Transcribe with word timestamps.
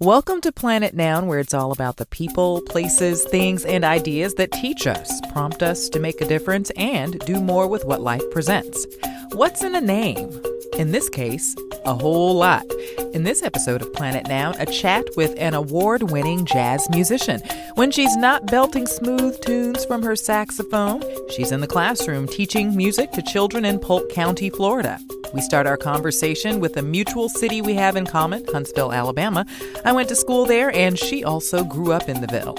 Welcome 0.00 0.40
to 0.42 0.52
Planet 0.52 0.94
Noun, 0.94 1.26
where 1.26 1.40
it's 1.40 1.52
all 1.52 1.72
about 1.72 1.96
the 1.96 2.06
people, 2.06 2.62
places, 2.62 3.24
things, 3.24 3.64
and 3.64 3.84
ideas 3.84 4.34
that 4.34 4.52
teach 4.52 4.86
us, 4.86 5.20
prompt 5.32 5.60
us 5.60 5.88
to 5.88 5.98
make 5.98 6.20
a 6.20 6.24
difference, 6.24 6.70
and 6.76 7.18
do 7.26 7.40
more 7.40 7.66
with 7.66 7.84
what 7.84 8.00
life 8.00 8.22
presents. 8.30 8.86
What's 9.32 9.64
in 9.64 9.74
a 9.74 9.80
name? 9.80 10.40
In 10.78 10.92
this 10.92 11.08
case, 11.08 11.56
a 11.84 11.94
whole 11.94 12.36
lot. 12.36 12.64
In 13.12 13.24
this 13.24 13.42
episode 13.42 13.82
of 13.82 13.92
Planet 13.92 14.28
Noun, 14.28 14.54
a 14.60 14.66
chat 14.66 15.04
with 15.16 15.34
an 15.36 15.54
award 15.54 16.12
winning 16.12 16.44
jazz 16.44 16.88
musician. 16.90 17.40
When 17.74 17.90
she's 17.90 18.16
not 18.16 18.46
belting 18.46 18.86
smooth 18.86 19.40
tunes 19.40 19.84
from 19.84 20.04
her 20.04 20.14
saxophone, 20.14 21.02
she's 21.30 21.50
in 21.50 21.60
the 21.60 21.66
classroom 21.66 22.28
teaching 22.28 22.76
music 22.76 23.10
to 23.12 23.22
children 23.22 23.64
in 23.64 23.80
Polk 23.80 24.08
County, 24.10 24.48
Florida. 24.48 25.00
We 25.34 25.40
start 25.42 25.66
our 25.66 25.76
conversation 25.76 26.60
with 26.60 26.76
a 26.76 26.82
mutual 26.82 27.28
city 27.28 27.60
we 27.60 27.74
have 27.74 27.96
in 27.96 28.06
common, 28.06 28.44
Huntsville, 28.46 28.92
Alabama. 28.92 29.44
I 29.84 29.92
went 29.92 30.08
to 30.08 30.16
school 30.16 30.46
there, 30.46 30.74
and 30.74 30.98
she 30.98 31.22
also 31.22 31.64
grew 31.64 31.92
up 31.92 32.08
in 32.08 32.20
the 32.20 32.26
Ville. 32.26 32.56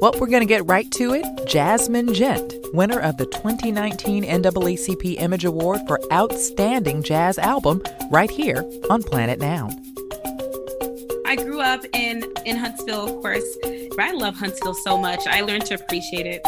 Well, 0.00 0.12
we're 0.20 0.28
going 0.28 0.42
to 0.42 0.46
get 0.46 0.66
right 0.66 0.90
to 0.92 1.14
it. 1.14 1.24
Jazmin 1.46 2.14
Ghent, 2.14 2.54
winner 2.72 3.00
of 3.00 3.16
the 3.16 3.26
2019 3.26 4.24
NAACP 4.24 5.16
Image 5.18 5.44
Award 5.44 5.80
for 5.88 5.98
Outstanding 6.12 7.02
Jazz 7.02 7.38
Album, 7.38 7.82
right 8.10 8.30
here 8.30 8.64
on 8.90 9.02
Planet 9.02 9.40
Noun. 9.40 9.70
I 11.26 11.36
grew 11.36 11.60
up 11.60 11.84
in 11.92 12.24
in 12.46 12.56
Huntsville, 12.56 13.16
of 13.16 13.22
course. 13.22 13.58
I 13.98 14.12
love 14.12 14.36
Huntsville 14.36 14.74
so 14.74 14.96
much. 14.96 15.26
I 15.26 15.40
learned 15.40 15.66
to 15.66 15.74
appreciate 15.74 16.26
it 16.26 16.42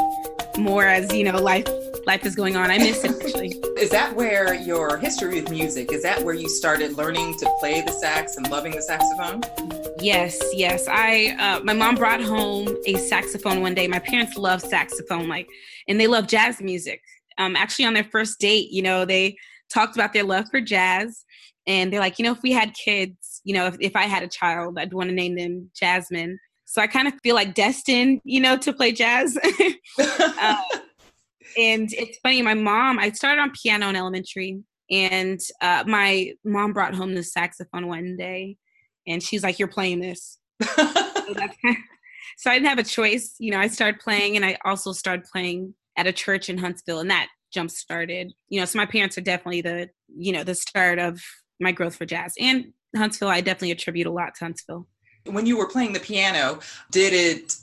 more 0.58 0.84
as 0.84 1.12
you 1.12 1.24
know 1.24 1.38
life 1.40 1.66
life 2.06 2.24
is 2.24 2.36
going 2.36 2.56
on. 2.56 2.70
I 2.70 2.78
miss 2.78 3.04
it 3.04 3.20
actually. 3.20 3.48
is 3.76 3.90
that 3.90 4.14
where 4.14 4.54
your 4.54 4.96
history 4.96 5.40
with 5.40 5.50
music? 5.50 5.92
Is 5.92 6.02
that 6.02 6.22
where 6.22 6.34
you 6.34 6.48
started 6.48 6.96
learning 6.96 7.36
to 7.38 7.52
play 7.58 7.80
the 7.80 7.90
sax 7.90 8.36
and 8.36 8.48
loving 8.48 8.72
the 8.72 8.82
saxophone? 8.82 9.42
Yes, 9.98 10.40
yes. 10.52 10.86
I 10.88 11.36
uh, 11.38 11.64
my 11.64 11.72
mom 11.72 11.96
brought 11.96 12.22
home 12.22 12.68
a 12.86 12.96
saxophone 12.96 13.60
one 13.60 13.74
day. 13.74 13.88
My 13.88 13.98
parents 13.98 14.36
love 14.36 14.60
saxophone, 14.60 15.28
like, 15.28 15.48
and 15.88 16.00
they 16.00 16.06
love 16.06 16.28
jazz 16.28 16.60
music. 16.60 17.02
Um, 17.38 17.56
actually, 17.56 17.86
on 17.86 17.94
their 17.94 18.04
first 18.04 18.38
date, 18.38 18.70
you 18.70 18.82
know, 18.82 19.04
they 19.04 19.36
talked 19.68 19.96
about 19.96 20.12
their 20.12 20.24
love 20.24 20.46
for 20.50 20.60
jazz, 20.60 21.24
and 21.66 21.92
they're 21.92 22.00
like, 22.00 22.18
you 22.18 22.24
know, 22.24 22.32
if 22.32 22.42
we 22.42 22.52
had 22.52 22.72
kids, 22.74 23.40
you 23.42 23.52
know, 23.52 23.66
if, 23.66 23.76
if 23.80 23.96
I 23.96 24.04
had 24.04 24.22
a 24.22 24.28
child, 24.28 24.78
I'd 24.78 24.92
want 24.92 25.08
to 25.08 25.14
name 25.14 25.34
them 25.34 25.70
Jazmin. 25.80 26.36
So 26.66 26.82
I 26.82 26.86
kind 26.86 27.08
of 27.08 27.14
feel 27.22 27.34
like 27.34 27.54
destined, 27.54 28.20
you 28.24 28.40
know, 28.40 28.56
to 28.58 28.72
play 28.72 28.92
jazz. 28.92 29.38
uh, 29.98 30.56
and 31.56 31.92
it's 31.92 32.18
funny, 32.18 32.42
my 32.42 32.54
mom, 32.54 32.98
I 32.98 33.10
started 33.12 33.40
on 33.40 33.50
piano 33.50 33.88
in 33.88 33.96
elementary, 33.96 34.60
and 34.90 35.40
uh, 35.60 35.84
my 35.86 36.32
mom 36.44 36.72
brought 36.72 36.94
home 36.94 37.14
the 37.14 37.22
saxophone 37.22 37.88
one 37.88 38.16
day, 38.16 38.56
and 39.06 39.22
she's 39.22 39.42
like, 39.42 39.58
You're 39.58 39.68
playing 39.68 40.00
this. 40.00 40.38
so, 40.62 40.74
so 42.36 42.50
I 42.50 42.54
didn't 42.54 42.68
have 42.68 42.78
a 42.78 42.84
choice. 42.84 43.34
You 43.38 43.52
know, 43.52 43.58
I 43.58 43.68
started 43.68 44.00
playing, 44.00 44.36
and 44.36 44.44
I 44.44 44.58
also 44.64 44.92
started 44.92 45.24
playing 45.30 45.74
at 45.96 46.06
a 46.06 46.12
church 46.12 46.48
in 46.48 46.58
Huntsville, 46.58 47.00
and 47.00 47.10
that 47.10 47.28
jump 47.52 47.70
started. 47.70 48.32
You 48.48 48.60
know, 48.60 48.66
so 48.66 48.78
my 48.78 48.86
parents 48.86 49.16
are 49.18 49.22
definitely 49.22 49.62
the, 49.62 49.90
you 50.14 50.32
know, 50.32 50.44
the 50.44 50.54
start 50.54 50.98
of 50.98 51.20
my 51.60 51.72
growth 51.72 51.96
for 51.96 52.04
jazz. 52.04 52.34
And 52.38 52.72
Huntsville, 52.94 53.28
I 53.28 53.40
definitely 53.40 53.70
attribute 53.72 54.06
a 54.06 54.12
lot 54.12 54.34
to 54.36 54.44
Huntsville. 54.44 54.86
When 55.24 55.46
you 55.46 55.56
were 55.56 55.68
playing 55.68 55.92
the 55.92 56.00
piano, 56.00 56.60
did 56.90 57.12
it 57.12 57.54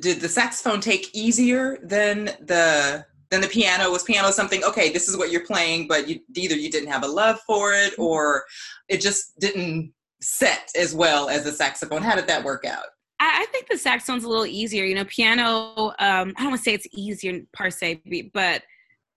did 0.00 0.20
the 0.20 0.28
saxophone 0.28 0.80
take 0.80 1.14
easier 1.14 1.78
than 1.82 2.26
the 2.40 3.06
then 3.30 3.40
the 3.40 3.48
piano 3.48 3.90
was 3.90 4.02
piano 4.02 4.30
something 4.30 4.62
okay 4.64 4.90
this 4.90 5.08
is 5.08 5.16
what 5.16 5.30
you're 5.30 5.46
playing 5.46 5.86
but 5.86 6.08
you 6.08 6.20
either 6.34 6.54
you 6.54 6.70
didn't 6.70 6.90
have 6.90 7.04
a 7.04 7.08
love 7.08 7.38
for 7.46 7.72
it 7.72 7.92
mm-hmm. 7.92 8.02
or 8.02 8.44
it 8.88 9.00
just 9.00 9.38
didn't 9.38 9.92
set 10.20 10.70
as 10.78 10.94
well 10.94 11.28
as 11.28 11.44
the 11.44 11.52
saxophone 11.52 12.02
how 12.02 12.14
did 12.14 12.26
that 12.26 12.42
work 12.42 12.64
out 12.64 12.86
I 13.18 13.46
think 13.50 13.68
the 13.68 13.78
saxophone's 13.78 14.24
a 14.24 14.28
little 14.28 14.46
easier. 14.46 14.84
You 14.84 14.94
know, 14.94 15.04
piano. 15.06 15.94
Um, 15.98 16.34
I 16.36 16.42
don't 16.42 16.48
want 16.48 16.56
to 16.56 16.62
say 16.62 16.74
it's 16.74 16.86
easier 16.92 17.40
per 17.52 17.70
se, 17.70 18.02
but 18.34 18.62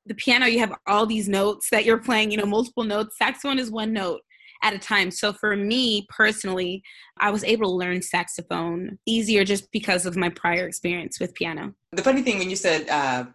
the 0.05 0.15
piano 0.15 0.45
you 0.45 0.59
have 0.59 0.73
all 0.87 1.05
these 1.05 1.27
notes 1.27 1.69
that 1.71 1.85
you're 1.85 1.97
playing. 1.97 2.31
You 2.31 2.37
know, 2.37 2.45
multiple 2.45 2.85
notes. 2.85 3.17
Saxophone 3.17 3.59
is 3.59 3.69
one 3.69 3.91
note 3.91 4.21
at 4.61 4.73
a 4.73 4.79
time. 4.79 5.11
So 5.11 5.33
for 5.33 5.55
me 5.55 6.05
personally, 6.09 6.83
I 7.19 7.31
was 7.31 7.43
able 7.43 7.69
to 7.69 7.75
learn 7.75 8.01
saxophone 8.01 8.99
easier 9.05 9.43
just 9.43 9.71
because 9.71 10.05
of 10.05 10.15
my 10.15 10.29
prior 10.29 10.67
experience 10.67 11.19
with 11.19 11.33
piano. 11.33 11.73
The 11.91 12.03
funny 12.03 12.21
thing 12.21 12.39
when 12.39 12.49
you 12.49 12.55
said 12.55 12.89
uh, 12.89 13.25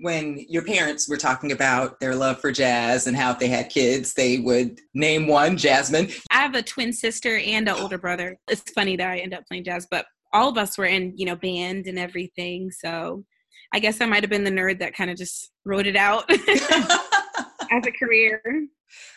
when 0.00 0.44
your 0.48 0.62
parents 0.62 1.08
were 1.08 1.16
talking 1.16 1.52
about 1.52 2.00
their 2.00 2.14
love 2.14 2.40
for 2.40 2.50
jazz 2.50 3.06
and 3.06 3.16
how 3.16 3.32
if 3.32 3.38
they 3.38 3.48
had 3.48 3.68
kids, 3.68 4.14
they 4.14 4.38
would 4.38 4.80
name 4.94 5.26
one 5.26 5.56
Jazmin. 5.56 6.18
I 6.30 6.38
have 6.38 6.54
a 6.54 6.62
twin 6.62 6.92
sister 6.92 7.36
and 7.36 7.68
an 7.68 7.74
older 7.74 7.98
brother. 7.98 8.38
It's 8.48 8.62
funny 8.72 8.96
that 8.96 9.08
I 9.08 9.18
end 9.18 9.34
up 9.34 9.46
playing 9.46 9.64
jazz, 9.64 9.86
but 9.90 10.06
all 10.32 10.48
of 10.48 10.56
us 10.56 10.78
were 10.78 10.86
in, 10.86 11.12
you 11.16 11.26
know, 11.26 11.36
band 11.36 11.86
and 11.86 11.98
everything. 11.98 12.70
So 12.70 13.24
I 13.72 13.78
guess 13.78 14.00
I 14.00 14.06
might 14.06 14.22
have 14.22 14.30
been 14.30 14.44
the 14.44 14.50
nerd 14.50 14.78
that 14.78 14.94
kind 14.94 15.10
of 15.10 15.16
just 15.16 15.50
wrote 15.64 15.86
it 15.86 15.96
out 15.96 16.24
as 16.30 17.86
a 17.86 17.92
career. 17.92 18.42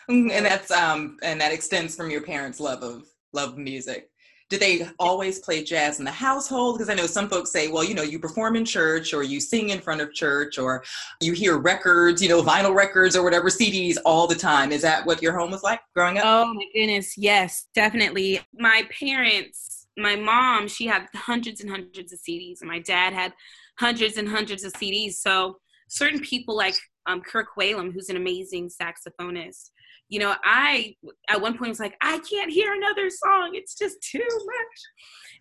And 0.08 0.30
that's 0.30 0.70
um 0.70 1.16
and 1.24 1.40
that 1.40 1.52
extends 1.52 1.96
from 1.96 2.08
your 2.08 2.20
parents' 2.20 2.60
love 2.60 2.84
of 2.84 3.06
love 3.32 3.54
of 3.54 3.58
music 3.58 4.08
did 4.50 4.60
they 4.60 4.86
always 4.98 5.38
play 5.38 5.64
jazz 5.64 5.98
in 5.98 6.04
the 6.04 6.10
household? 6.10 6.76
Because 6.76 6.90
I 6.90 6.94
know 6.94 7.06
some 7.06 7.28
folks 7.28 7.50
say, 7.50 7.68
well, 7.68 7.82
you 7.82 7.94
know, 7.94 8.02
you 8.02 8.18
perform 8.18 8.56
in 8.56 8.64
church 8.64 9.14
or 9.14 9.22
you 9.22 9.40
sing 9.40 9.70
in 9.70 9.80
front 9.80 10.00
of 10.00 10.12
church 10.12 10.58
or 10.58 10.84
you 11.20 11.32
hear 11.32 11.58
records, 11.58 12.22
you 12.22 12.28
know, 12.28 12.42
vinyl 12.42 12.74
records 12.74 13.16
or 13.16 13.22
whatever, 13.22 13.48
CDs 13.48 13.96
all 14.04 14.26
the 14.26 14.34
time. 14.34 14.70
Is 14.70 14.82
that 14.82 15.06
what 15.06 15.22
your 15.22 15.38
home 15.38 15.50
was 15.50 15.62
like 15.62 15.80
growing 15.94 16.18
up? 16.18 16.24
Oh 16.26 16.52
my 16.52 16.64
goodness. 16.74 17.16
Yes, 17.16 17.68
definitely. 17.74 18.40
My 18.52 18.86
parents, 18.98 19.86
my 19.96 20.16
mom, 20.16 20.68
she 20.68 20.86
had 20.86 21.06
hundreds 21.14 21.60
and 21.60 21.70
hundreds 21.70 22.12
of 22.12 22.18
CDs, 22.20 22.60
and 22.60 22.68
my 22.68 22.80
dad 22.80 23.12
had 23.12 23.32
hundreds 23.78 24.18
and 24.18 24.28
hundreds 24.28 24.64
of 24.64 24.72
CDs. 24.74 25.14
So 25.14 25.58
certain 25.88 26.20
people 26.20 26.56
like 26.56 26.76
um, 27.06 27.20
Kirk 27.20 27.48
Whalum, 27.58 27.92
who's 27.92 28.08
an 28.08 28.16
amazing 28.16 28.70
saxophonist, 28.70 29.70
you 30.14 30.20
know, 30.20 30.36
I 30.44 30.94
at 31.28 31.40
one 31.40 31.58
point 31.58 31.70
was 31.70 31.80
like, 31.80 31.96
I 32.00 32.20
can't 32.20 32.48
hear 32.48 32.72
another 32.72 33.10
song. 33.10 33.50
It's 33.54 33.74
just 33.76 34.00
too 34.00 34.20
much. 34.20 34.80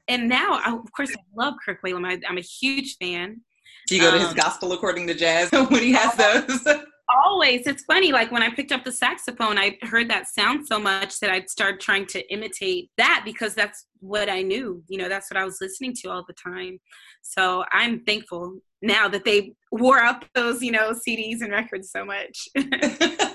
And 0.07 0.27
now, 0.27 0.59
I, 0.65 0.73
of 0.73 0.91
course, 0.93 1.11
I 1.11 1.21
love 1.37 1.53
Kirk 1.63 1.77
Whalum. 1.85 2.07
I, 2.07 2.19
am 2.27 2.39
a 2.39 2.41
huge 2.41 2.97
fan. 2.99 3.41
Do 3.87 3.95
you 3.95 4.01
go 4.01 4.09
to 4.09 4.17
his 4.17 4.29
um, 4.29 4.35
gospel 4.35 4.73
according 4.73 5.05
to 5.07 5.13
jazz 5.13 5.51
when 5.51 5.83
he 5.83 5.93
has 5.93 6.15
those? 6.15 6.83
always. 7.23 7.67
It's 7.67 7.83
funny. 7.83 8.11
Like 8.11 8.31
when 8.31 8.41
I 8.41 8.49
picked 8.49 8.71
up 8.71 8.83
the 8.83 8.91
saxophone, 8.91 9.59
I 9.59 9.77
heard 9.83 10.09
that 10.09 10.27
sound 10.27 10.65
so 10.65 10.79
much 10.79 11.19
that 11.19 11.29
I'd 11.29 11.51
start 11.51 11.79
trying 11.79 12.07
to 12.07 12.33
imitate 12.33 12.89
that 12.97 13.21
because 13.25 13.53
that's 13.53 13.85
what 13.99 14.27
I 14.27 14.41
knew. 14.41 14.83
You 14.87 14.97
know, 14.97 15.09
that's 15.09 15.29
what 15.29 15.37
I 15.37 15.45
was 15.45 15.59
listening 15.61 15.93
to 16.01 16.09
all 16.09 16.25
the 16.27 16.33
time. 16.33 16.79
So 17.21 17.63
I'm 17.71 18.03
thankful 18.05 18.57
now 18.81 19.07
that 19.09 19.23
they 19.23 19.53
wore 19.71 19.99
out 20.01 20.25
those, 20.33 20.61
you 20.61 20.71
know, 20.71 20.91
CDs 20.91 21.41
and 21.41 21.51
records 21.51 21.91
so 21.91 22.03
much. 22.05 22.47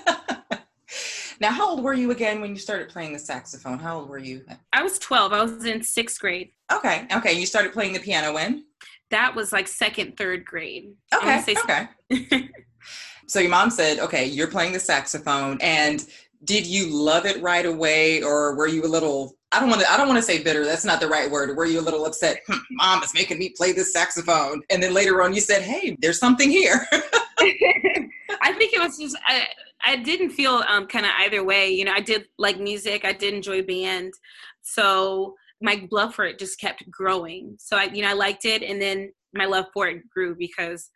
Now, 1.39 1.51
how 1.51 1.69
old 1.69 1.83
were 1.83 1.93
you 1.93 2.11
again 2.11 2.41
when 2.41 2.51
you 2.51 2.57
started 2.57 2.89
playing 2.89 3.13
the 3.13 3.19
saxophone? 3.19 3.79
How 3.79 3.99
old 3.99 4.09
were 4.09 4.17
you? 4.17 4.43
I 4.73 4.83
was 4.83 4.99
12. 4.99 5.31
I 5.33 5.43
was 5.43 5.65
in 5.65 5.83
sixth 5.83 6.19
grade. 6.19 6.51
Okay. 6.71 7.07
Okay. 7.13 7.33
You 7.33 7.45
started 7.45 7.71
playing 7.71 7.93
the 7.93 7.99
piano 7.99 8.33
when? 8.33 8.65
That 9.09 9.35
was 9.35 9.53
like 9.53 9.67
second, 9.67 10.17
third 10.17 10.45
grade. 10.45 10.93
Okay. 11.13 11.43
Okay. 11.63 12.49
so 13.27 13.39
your 13.39 13.49
mom 13.49 13.69
said, 13.69 13.99
okay, 13.99 14.25
you're 14.25 14.47
playing 14.47 14.73
the 14.73 14.79
saxophone. 14.79 15.57
And 15.61 16.05
did 16.43 16.65
you 16.65 16.87
love 16.87 17.25
it 17.25 17.41
right 17.41 17.65
away 17.65 18.21
or 18.21 18.55
were 18.55 18.67
you 18.67 18.83
a 18.83 18.87
little 18.87 19.35
I 19.51 19.59
don't 19.59 19.69
want 19.69 19.81
to 19.81 19.91
I 19.91 19.97
don't 19.97 20.07
want 20.07 20.19
to 20.19 20.23
say 20.23 20.43
bitter. 20.43 20.63
That's 20.63 20.85
not 20.85 20.99
the 20.99 21.07
right 21.07 21.29
word. 21.29 21.57
Were 21.57 21.65
you 21.65 21.79
a 21.79 21.81
little 21.81 22.05
upset? 22.05 22.41
Hm, 22.47 22.61
mom 22.71 23.01
is 23.01 23.15
making 23.15 23.39
me 23.39 23.49
play 23.49 23.71
this 23.71 23.91
saxophone. 23.91 24.61
And 24.69 24.81
then 24.83 24.93
later 24.93 25.23
on 25.23 25.33
you 25.33 25.41
said, 25.41 25.63
"Hey, 25.63 25.97
there's 25.99 26.19
something 26.19 26.51
here." 26.51 26.85
I 27.41 28.53
think 28.53 28.73
it 28.73 28.79
was 28.79 28.97
just 28.99 29.17
I, 29.25 29.47
I 29.83 29.95
didn't 29.95 30.31
feel 30.31 30.63
um, 30.67 30.87
kind 30.87 31.05
of 31.05 31.11
either 31.19 31.43
way. 31.43 31.69
You 31.69 31.85
know, 31.85 31.93
I 31.93 32.01
did 32.01 32.25
like 32.37 32.59
music. 32.59 33.05
I 33.05 33.13
did 33.13 33.33
enjoy 33.33 33.61
band, 33.61 34.13
so 34.61 35.35
my 35.61 35.87
love 35.91 36.15
for 36.15 36.25
it 36.25 36.39
just 36.39 36.59
kept 36.59 36.89
growing. 36.89 37.55
So 37.59 37.77
I, 37.77 37.85
you 37.85 38.01
know, 38.01 38.09
I 38.09 38.13
liked 38.13 38.45
it, 38.45 38.63
and 38.63 38.81
then 38.81 39.11
my 39.33 39.45
love 39.45 39.65
for 39.73 39.87
it 39.87 40.09
grew 40.09 40.35
because, 40.35 40.89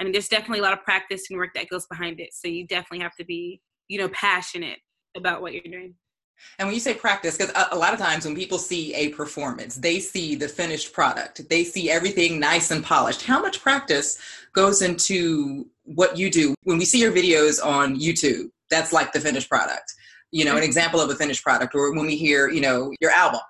I 0.00 0.04
mean, 0.04 0.12
there's 0.12 0.28
definitely 0.28 0.60
a 0.60 0.62
lot 0.62 0.72
of 0.72 0.82
practice 0.82 1.26
and 1.30 1.38
work 1.38 1.50
that 1.54 1.68
goes 1.68 1.86
behind 1.86 2.20
it. 2.20 2.30
So 2.32 2.48
you 2.48 2.66
definitely 2.66 3.00
have 3.00 3.14
to 3.16 3.24
be, 3.24 3.60
you 3.88 3.98
know, 3.98 4.08
passionate 4.08 4.78
about 5.16 5.42
what 5.42 5.52
you're 5.52 5.62
doing. 5.62 5.94
And 6.58 6.66
when 6.66 6.74
you 6.74 6.80
say 6.80 6.94
practice, 6.94 7.36
because 7.36 7.52
a, 7.54 7.74
a, 7.74 7.78
lot 7.78 7.92
of 7.92 8.00
times 8.00 8.24
when 8.24 8.34
people 8.34 8.58
see 8.58 8.94
a 8.94 9.10
performance, 9.10 9.76
they 9.76 10.00
see 10.00 10.34
the 10.34 10.48
finished 10.48 10.92
product, 10.92 11.48
they 11.48 11.64
see 11.64 11.90
everything 11.90 12.40
nice 12.40 12.70
and 12.70 12.84
polished. 12.84 13.22
How 13.22 13.40
much 13.40 13.60
practice 13.60 14.18
goes 14.52 14.82
into 14.82 15.66
what 15.84 16.16
you 16.16 16.30
do? 16.30 16.54
When 16.64 16.78
we 16.78 16.84
see 16.84 17.00
your 17.00 17.12
videos 17.12 17.64
on 17.64 17.98
YouTube, 17.98 18.50
that's 18.70 18.92
like 18.92 19.12
the 19.12 19.20
finished 19.20 19.48
product, 19.48 19.94
you 20.30 20.44
know, 20.44 20.52
an 20.52 20.58
mm-hmm. 20.58 20.64
example 20.64 21.00
of 21.00 21.10
a 21.10 21.14
finished 21.14 21.42
product, 21.42 21.74
or 21.74 21.94
when 21.94 22.06
we 22.06 22.16
hear, 22.16 22.48
you 22.48 22.60
know, 22.60 22.92
your 23.00 23.10
album. 23.10 23.40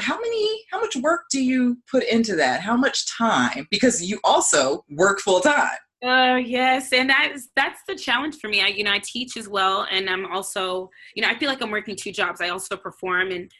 How 0.00 0.18
many, 0.20 0.64
how 0.70 0.80
much 0.80 0.96
work 0.96 1.24
do 1.30 1.42
you 1.42 1.78
put 1.90 2.04
into 2.04 2.36
that? 2.36 2.60
How 2.60 2.76
much 2.76 3.06
time? 3.06 3.66
Because 3.70 4.02
you 4.02 4.20
also 4.22 4.84
work 4.88 5.20
full 5.20 5.40
time. 5.40 5.76
Oh 6.06 6.36
yes, 6.36 6.92
and 6.92 7.08
that's 7.08 7.48
that's 7.56 7.80
the 7.88 7.94
challenge 7.94 8.36
for 8.36 8.48
me. 8.48 8.60
I 8.60 8.66
you 8.68 8.84
know 8.84 8.92
I 8.92 9.00
teach 9.02 9.36
as 9.38 9.48
well, 9.48 9.86
and 9.90 10.10
I'm 10.10 10.26
also 10.26 10.90
you 11.14 11.22
know 11.22 11.28
I 11.28 11.38
feel 11.38 11.48
like 11.48 11.62
I'm 11.62 11.70
working 11.70 11.96
two 11.96 12.12
jobs. 12.12 12.40
I 12.42 12.50
also 12.50 12.76
perform, 12.76 13.30
and 13.30 13.50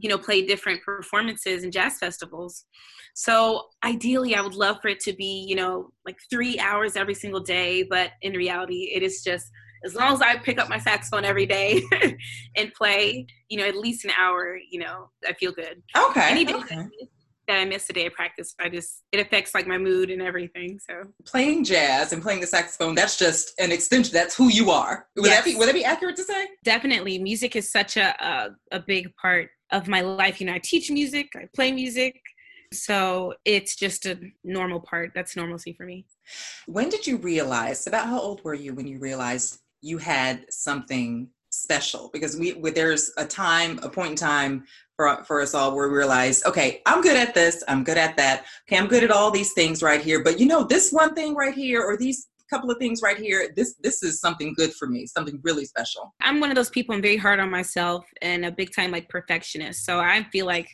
you 0.00 0.08
know, 0.08 0.18
play 0.18 0.44
different 0.44 0.82
performances 0.82 1.62
and 1.64 1.72
jazz 1.72 1.98
festivals. 1.98 2.64
So 3.14 3.68
ideally, 3.84 4.34
I 4.34 4.40
would 4.40 4.54
love 4.54 4.78
for 4.82 4.88
it 4.88 5.00
to 5.00 5.12
be, 5.12 5.46
you 5.48 5.54
know, 5.54 5.90
like 6.04 6.16
three 6.30 6.58
hours 6.58 6.96
every 6.96 7.14
single 7.14 7.40
day. 7.40 7.84
But 7.84 8.10
in 8.22 8.32
reality, 8.32 8.90
it 8.94 9.02
is 9.02 9.22
just 9.22 9.46
as 9.84 9.94
long 9.94 10.14
as 10.14 10.22
I 10.22 10.36
pick 10.36 10.58
up 10.58 10.68
my 10.68 10.78
saxophone 10.78 11.24
every 11.24 11.46
day 11.46 11.82
and 12.56 12.72
play, 12.74 13.26
you 13.48 13.58
know, 13.58 13.66
at 13.66 13.76
least 13.76 14.04
an 14.04 14.10
hour, 14.18 14.58
you 14.70 14.80
know, 14.80 15.10
I 15.26 15.34
feel 15.34 15.52
good. 15.52 15.82
Okay. 15.96 16.30
Any 16.30 16.44
day 16.44 16.54
okay. 16.54 16.86
That 17.48 17.58
I 17.58 17.64
miss 17.64 17.88
a 17.90 17.92
day 17.92 18.06
of 18.06 18.12
practice, 18.12 18.54
I 18.60 18.68
just 18.68 19.02
it 19.12 19.20
affects 19.20 19.54
like 19.54 19.66
my 19.66 19.78
mood 19.78 20.10
and 20.10 20.22
everything. 20.22 20.78
So 20.88 21.02
playing 21.26 21.64
jazz 21.64 22.12
and 22.12 22.22
playing 22.22 22.40
the 22.40 22.46
saxophone, 22.46 22.94
that's 22.94 23.18
just 23.18 23.52
an 23.58 23.72
extension. 23.72 24.12
That's 24.12 24.34
who 24.34 24.48
you 24.48 24.70
are. 24.70 25.06
Would 25.16 25.26
yes. 25.26 25.36
that 25.36 25.44
be 25.44 25.56
would 25.56 25.68
that 25.68 25.74
be 25.74 25.84
accurate 25.84 26.16
to 26.16 26.24
say? 26.24 26.46
Definitely. 26.64 27.18
Music 27.18 27.56
is 27.56 27.70
such 27.70 27.96
a, 27.96 28.14
a, 28.24 28.76
a 28.76 28.80
big 28.80 29.14
part 29.16 29.50
of 29.72 29.88
my 29.88 30.00
life. 30.00 30.40
You 30.40 30.46
know, 30.46 30.54
I 30.54 30.60
teach 30.62 30.90
music, 30.90 31.28
I 31.36 31.48
play 31.54 31.72
music. 31.72 32.20
So 32.72 33.34
it's 33.44 33.76
just 33.76 34.04
a 34.06 34.18
normal 34.42 34.80
part. 34.80 35.12
That's 35.14 35.36
normalcy 35.36 35.74
for 35.74 35.86
me. 35.86 36.06
When 36.66 36.88
did 36.88 37.06
you 37.06 37.18
realize, 37.18 37.86
about 37.86 38.06
how 38.06 38.18
old 38.18 38.42
were 38.42 38.54
you 38.54 38.74
when 38.74 38.86
you 38.86 38.98
realized 38.98 39.60
you 39.80 39.98
had 39.98 40.46
something 40.50 41.28
special? 41.50 42.10
Because 42.12 42.36
we, 42.36 42.52
there's 42.70 43.12
a 43.16 43.26
time, 43.26 43.78
a 43.82 43.88
point 43.88 44.10
in 44.10 44.16
time 44.16 44.64
for, 44.96 45.24
for 45.24 45.40
us 45.40 45.54
all 45.54 45.74
where 45.74 45.88
we 45.88 45.96
realize, 45.96 46.44
okay, 46.44 46.82
I'm 46.86 47.02
good 47.02 47.16
at 47.16 47.34
this, 47.34 47.62
I'm 47.68 47.84
good 47.84 47.98
at 47.98 48.16
that, 48.16 48.44
okay, 48.68 48.78
I'm 48.78 48.86
good 48.86 49.04
at 49.04 49.10
all 49.10 49.30
these 49.30 49.52
things 49.52 49.82
right 49.82 50.00
here, 50.00 50.22
but 50.22 50.38
you 50.38 50.46
know, 50.46 50.64
this 50.64 50.90
one 50.90 51.14
thing 51.14 51.34
right 51.34 51.54
here, 51.54 51.82
or 51.82 51.96
these 51.96 52.28
couple 52.50 52.70
of 52.70 52.78
things 52.78 53.00
right 53.02 53.16
here 53.16 53.48
this 53.56 53.74
this 53.82 54.02
is 54.02 54.20
something 54.20 54.54
good 54.54 54.72
for 54.74 54.86
me 54.86 55.06
something 55.06 55.40
really 55.42 55.64
special 55.64 56.14
i'm 56.20 56.40
one 56.40 56.50
of 56.50 56.54
those 56.54 56.68
people 56.68 56.94
i'm 56.94 57.02
very 57.02 57.16
hard 57.16 57.40
on 57.40 57.50
myself 57.50 58.04
and 58.22 58.44
a 58.44 58.52
big 58.52 58.72
time 58.72 58.90
like 58.90 59.08
perfectionist 59.08 59.84
so 59.84 59.98
i 59.98 60.22
feel 60.30 60.46
like 60.46 60.68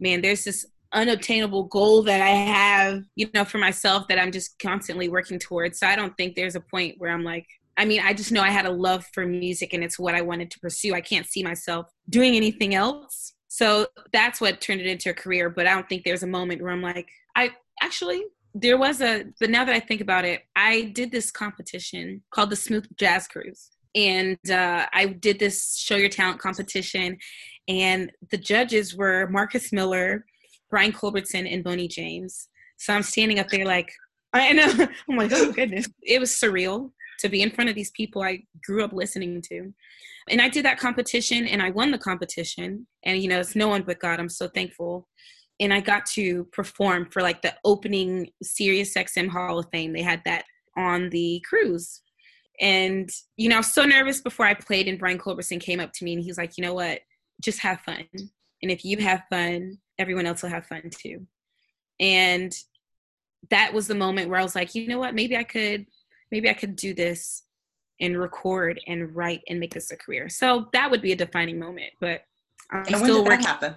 man 0.00 0.20
there's 0.22 0.42
this 0.42 0.66
unobtainable 0.94 1.64
goal 1.64 2.02
that 2.02 2.20
i 2.20 2.28
have 2.28 3.02
you 3.14 3.28
know 3.34 3.44
for 3.44 3.58
myself 3.58 4.08
that 4.08 4.18
i'm 4.18 4.32
just 4.32 4.58
constantly 4.58 5.08
working 5.08 5.38
towards 5.38 5.78
so 5.78 5.86
i 5.86 5.94
don't 5.94 6.16
think 6.16 6.34
there's 6.34 6.56
a 6.56 6.60
point 6.60 6.94
where 6.98 7.12
i'm 7.12 7.24
like 7.24 7.46
I 7.76 7.84
mean, 7.86 8.02
I 8.04 8.12
just 8.12 8.32
know 8.32 8.42
I 8.42 8.50
had 8.50 8.66
a 8.66 8.70
love 8.70 9.06
for 9.14 9.24
music 9.24 9.72
and 9.72 9.82
it's 9.82 9.98
what 9.98 10.14
I 10.14 10.20
wanted 10.20 10.50
to 10.50 10.60
pursue. 10.60 10.94
I 10.94 11.00
can't 11.00 11.26
see 11.26 11.42
myself 11.42 11.86
doing 12.10 12.36
anything 12.36 12.74
else. 12.74 13.32
So 13.52 13.86
that's 14.14 14.40
what 14.40 14.62
turned 14.62 14.80
it 14.80 14.86
into 14.86 15.10
a 15.10 15.14
career. 15.14 15.50
But 15.50 15.66
I 15.66 15.74
don't 15.74 15.86
think 15.86 16.04
there's 16.04 16.22
a 16.22 16.26
moment 16.26 16.62
where 16.62 16.72
I'm 16.72 16.80
like, 16.80 17.06
I 17.36 17.50
actually, 17.82 18.22
there 18.54 18.78
was 18.78 19.02
a, 19.02 19.26
but 19.40 19.50
now 19.50 19.62
that 19.62 19.74
I 19.74 19.78
think 19.78 20.00
about 20.00 20.24
it, 20.24 20.44
I 20.56 20.84
did 20.94 21.12
this 21.12 21.30
competition 21.30 22.22
called 22.30 22.48
the 22.48 22.56
Smooth 22.56 22.86
Jazz 22.96 23.28
Cruise. 23.28 23.72
And 23.94 24.38
uh, 24.50 24.86
I 24.94 25.04
did 25.04 25.38
this 25.38 25.76
Show 25.76 25.96
Your 25.96 26.08
Talent 26.08 26.40
competition. 26.40 27.18
And 27.68 28.10
the 28.30 28.38
judges 28.38 28.96
were 28.96 29.28
Marcus 29.28 29.70
Miller, 29.70 30.24
Brian 30.70 30.90
Culbertson, 30.90 31.46
and 31.46 31.62
Boney 31.62 31.88
James. 31.88 32.48
So 32.78 32.94
I'm 32.94 33.02
standing 33.02 33.38
up 33.38 33.48
there 33.48 33.66
like, 33.66 33.92
I 34.32 34.54
know. 34.54 34.88
I'm 35.10 35.16
like, 35.18 35.30
oh 35.34 35.52
goodness. 35.52 35.90
It 36.00 36.20
was 36.20 36.30
surreal 36.30 36.90
to 37.18 37.28
be 37.28 37.42
in 37.42 37.50
front 37.50 37.68
of 37.68 37.76
these 37.76 37.90
people 37.90 38.22
I 38.22 38.44
grew 38.64 38.82
up 38.82 38.94
listening 38.94 39.42
to. 39.50 39.74
And 40.28 40.40
I 40.40 40.48
did 40.48 40.64
that 40.64 40.78
competition 40.78 41.46
and 41.46 41.62
I 41.62 41.70
won 41.70 41.90
the 41.90 41.98
competition. 41.98 42.86
And, 43.04 43.22
you 43.22 43.28
know, 43.28 43.40
it's 43.40 43.56
no 43.56 43.68
one 43.68 43.82
but 43.82 44.00
God. 44.00 44.20
I'm 44.20 44.28
so 44.28 44.48
thankful. 44.48 45.08
And 45.60 45.72
I 45.72 45.80
got 45.80 46.06
to 46.06 46.44
perform 46.46 47.08
for 47.10 47.22
like 47.22 47.42
the 47.42 47.54
opening 47.64 48.30
Sirius 48.42 48.94
XM 48.94 49.28
Hall 49.28 49.58
of 49.58 49.66
Fame. 49.72 49.92
They 49.92 50.02
had 50.02 50.22
that 50.24 50.44
on 50.76 51.10
the 51.10 51.42
cruise. 51.48 52.00
And, 52.60 53.10
you 53.36 53.48
know, 53.48 53.56
I 53.56 53.58
was 53.58 53.72
so 53.72 53.84
nervous 53.84 54.20
before 54.20 54.46
I 54.46 54.54
played, 54.54 54.86
and 54.86 54.98
Brian 54.98 55.18
Culbertson 55.18 55.58
came 55.58 55.80
up 55.80 55.92
to 55.94 56.04
me 56.04 56.14
and 56.14 56.22
he's 56.22 56.38
like, 56.38 56.56
you 56.56 56.62
know 56.62 56.74
what? 56.74 57.00
Just 57.40 57.58
have 57.60 57.80
fun. 57.80 58.06
And 58.14 58.70
if 58.70 58.84
you 58.84 58.98
have 58.98 59.24
fun, 59.30 59.78
everyone 59.98 60.26
else 60.26 60.42
will 60.42 60.50
have 60.50 60.66
fun 60.66 60.90
too. 60.90 61.26
And 61.98 62.52
that 63.50 63.72
was 63.72 63.88
the 63.88 63.94
moment 63.94 64.28
where 64.28 64.38
I 64.38 64.42
was 64.42 64.54
like, 64.54 64.74
you 64.74 64.86
know 64.86 64.98
what? 64.98 65.14
Maybe 65.14 65.36
I 65.36 65.44
could 65.44 65.86
maybe 66.30 66.48
I 66.48 66.54
could 66.54 66.76
do 66.76 66.94
this 66.94 67.42
and 68.00 68.18
record 68.18 68.80
and 68.86 69.14
write 69.14 69.42
and 69.48 69.60
make 69.60 69.74
this 69.74 69.90
a 69.90 69.96
career. 69.96 70.28
So 70.28 70.68
that 70.72 70.90
would 70.90 71.02
be 71.02 71.12
a 71.12 71.16
defining 71.16 71.58
moment. 71.58 71.92
But 72.00 72.22
I'm 72.70 72.86
and 72.86 72.96
still 72.96 73.24
working. 73.24 73.40
That 73.40 73.46
happen? 73.46 73.74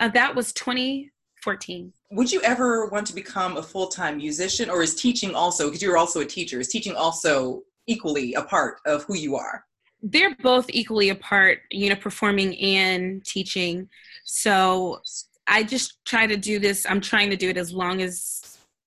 Uh, 0.00 0.08
that 0.08 0.34
was 0.34 0.52
2014. 0.52 1.92
Would 2.12 2.32
you 2.32 2.40
ever 2.42 2.86
want 2.86 3.06
to 3.08 3.14
become 3.14 3.56
a 3.56 3.62
full 3.62 3.88
time 3.88 4.16
musician, 4.16 4.70
or 4.70 4.82
is 4.82 4.94
teaching 4.94 5.34
also? 5.34 5.66
Because 5.66 5.82
you're 5.82 5.98
also 5.98 6.20
a 6.20 6.26
teacher. 6.26 6.60
Is 6.60 6.68
teaching 6.68 6.96
also 6.96 7.62
equally 7.86 8.34
a 8.34 8.42
part 8.42 8.78
of 8.86 9.04
who 9.04 9.16
you 9.16 9.36
are? 9.36 9.64
They're 10.02 10.36
both 10.36 10.66
equally 10.70 11.10
a 11.10 11.14
part. 11.14 11.60
You 11.70 11.90
know, 11.90 11.96
performing 11.96 12.56
and 12.58 13.24
teaching. 13.24 13.88
So 14.24 15.00
I 15.46 15.62
just 15.62 16.04
try 16.04 16.26
to 16.26 16.36
do 16.36 16.58
this. 16.58 16.86
I'm 16.88 17.00
trying 17.00 17.30
to 17.30 17.36
do 17.36 17.48
it 17.48 17.56
as 17.56 17.72
long 17.72 18.02
as 18.02 18.37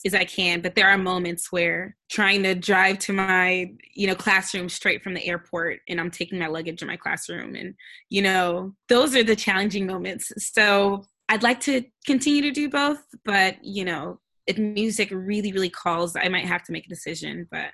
as 0.06 0.14
I 0.14 0.26
can, 0.26 0.62
but 0.62 0.76
there 0.76 0.90
are 0.90 0.98
moments 0.98 1.52
where 1.52 1.96
trying 2.10 2.44
to 2.44 2.56
drive 2.56 3.00
to 3.00 3.14
my, 3.14 3.72
you 3.94 4.08
know, 4.08 4.16
classroom 4.16 4.70
straight 4.70 5.04
from 5.04 5.14
the 5.14 5.26
airport 5.26 5.80
and 5.88 6.00
I'm 6.00 6.12
taking 6.12 6.40
my 6.40 6.48
luggage 6.48 6.82
in 6.82 6.88
my 6.88 6.98
classroom 6.98 7.56
and 7.56 7.76
you 8.10 8.22
know, 8.22 8.74
those 8.90 9.16
are 9.16 9.24
the 9.24 9.36
challenging 9.36 9.86
moments. 9.86 10.32
So, 10.38 11.06
I'd 11.30 11.44
like 11.44 11.62
to 11.62 11.84
continue 12.06 12.42
to 12.42 12.52
do 12.52 12.70
both, 12.70 13.02
but 13.24 13.64
you 13.64 13.86
know, 13.86 14.20
if 14.48 14.58
music 14.58 15.10
really 15.12 15.54
really 15.54 15.70
calls, 15.70 16.16
I 16.16 16.28
might 16.28 16.46
have 16.46 16.64
to 16.64 16.72
make 16.72 16.86
a 16.86 16.90
decision, 16.90 17.48
but 17.50 17.72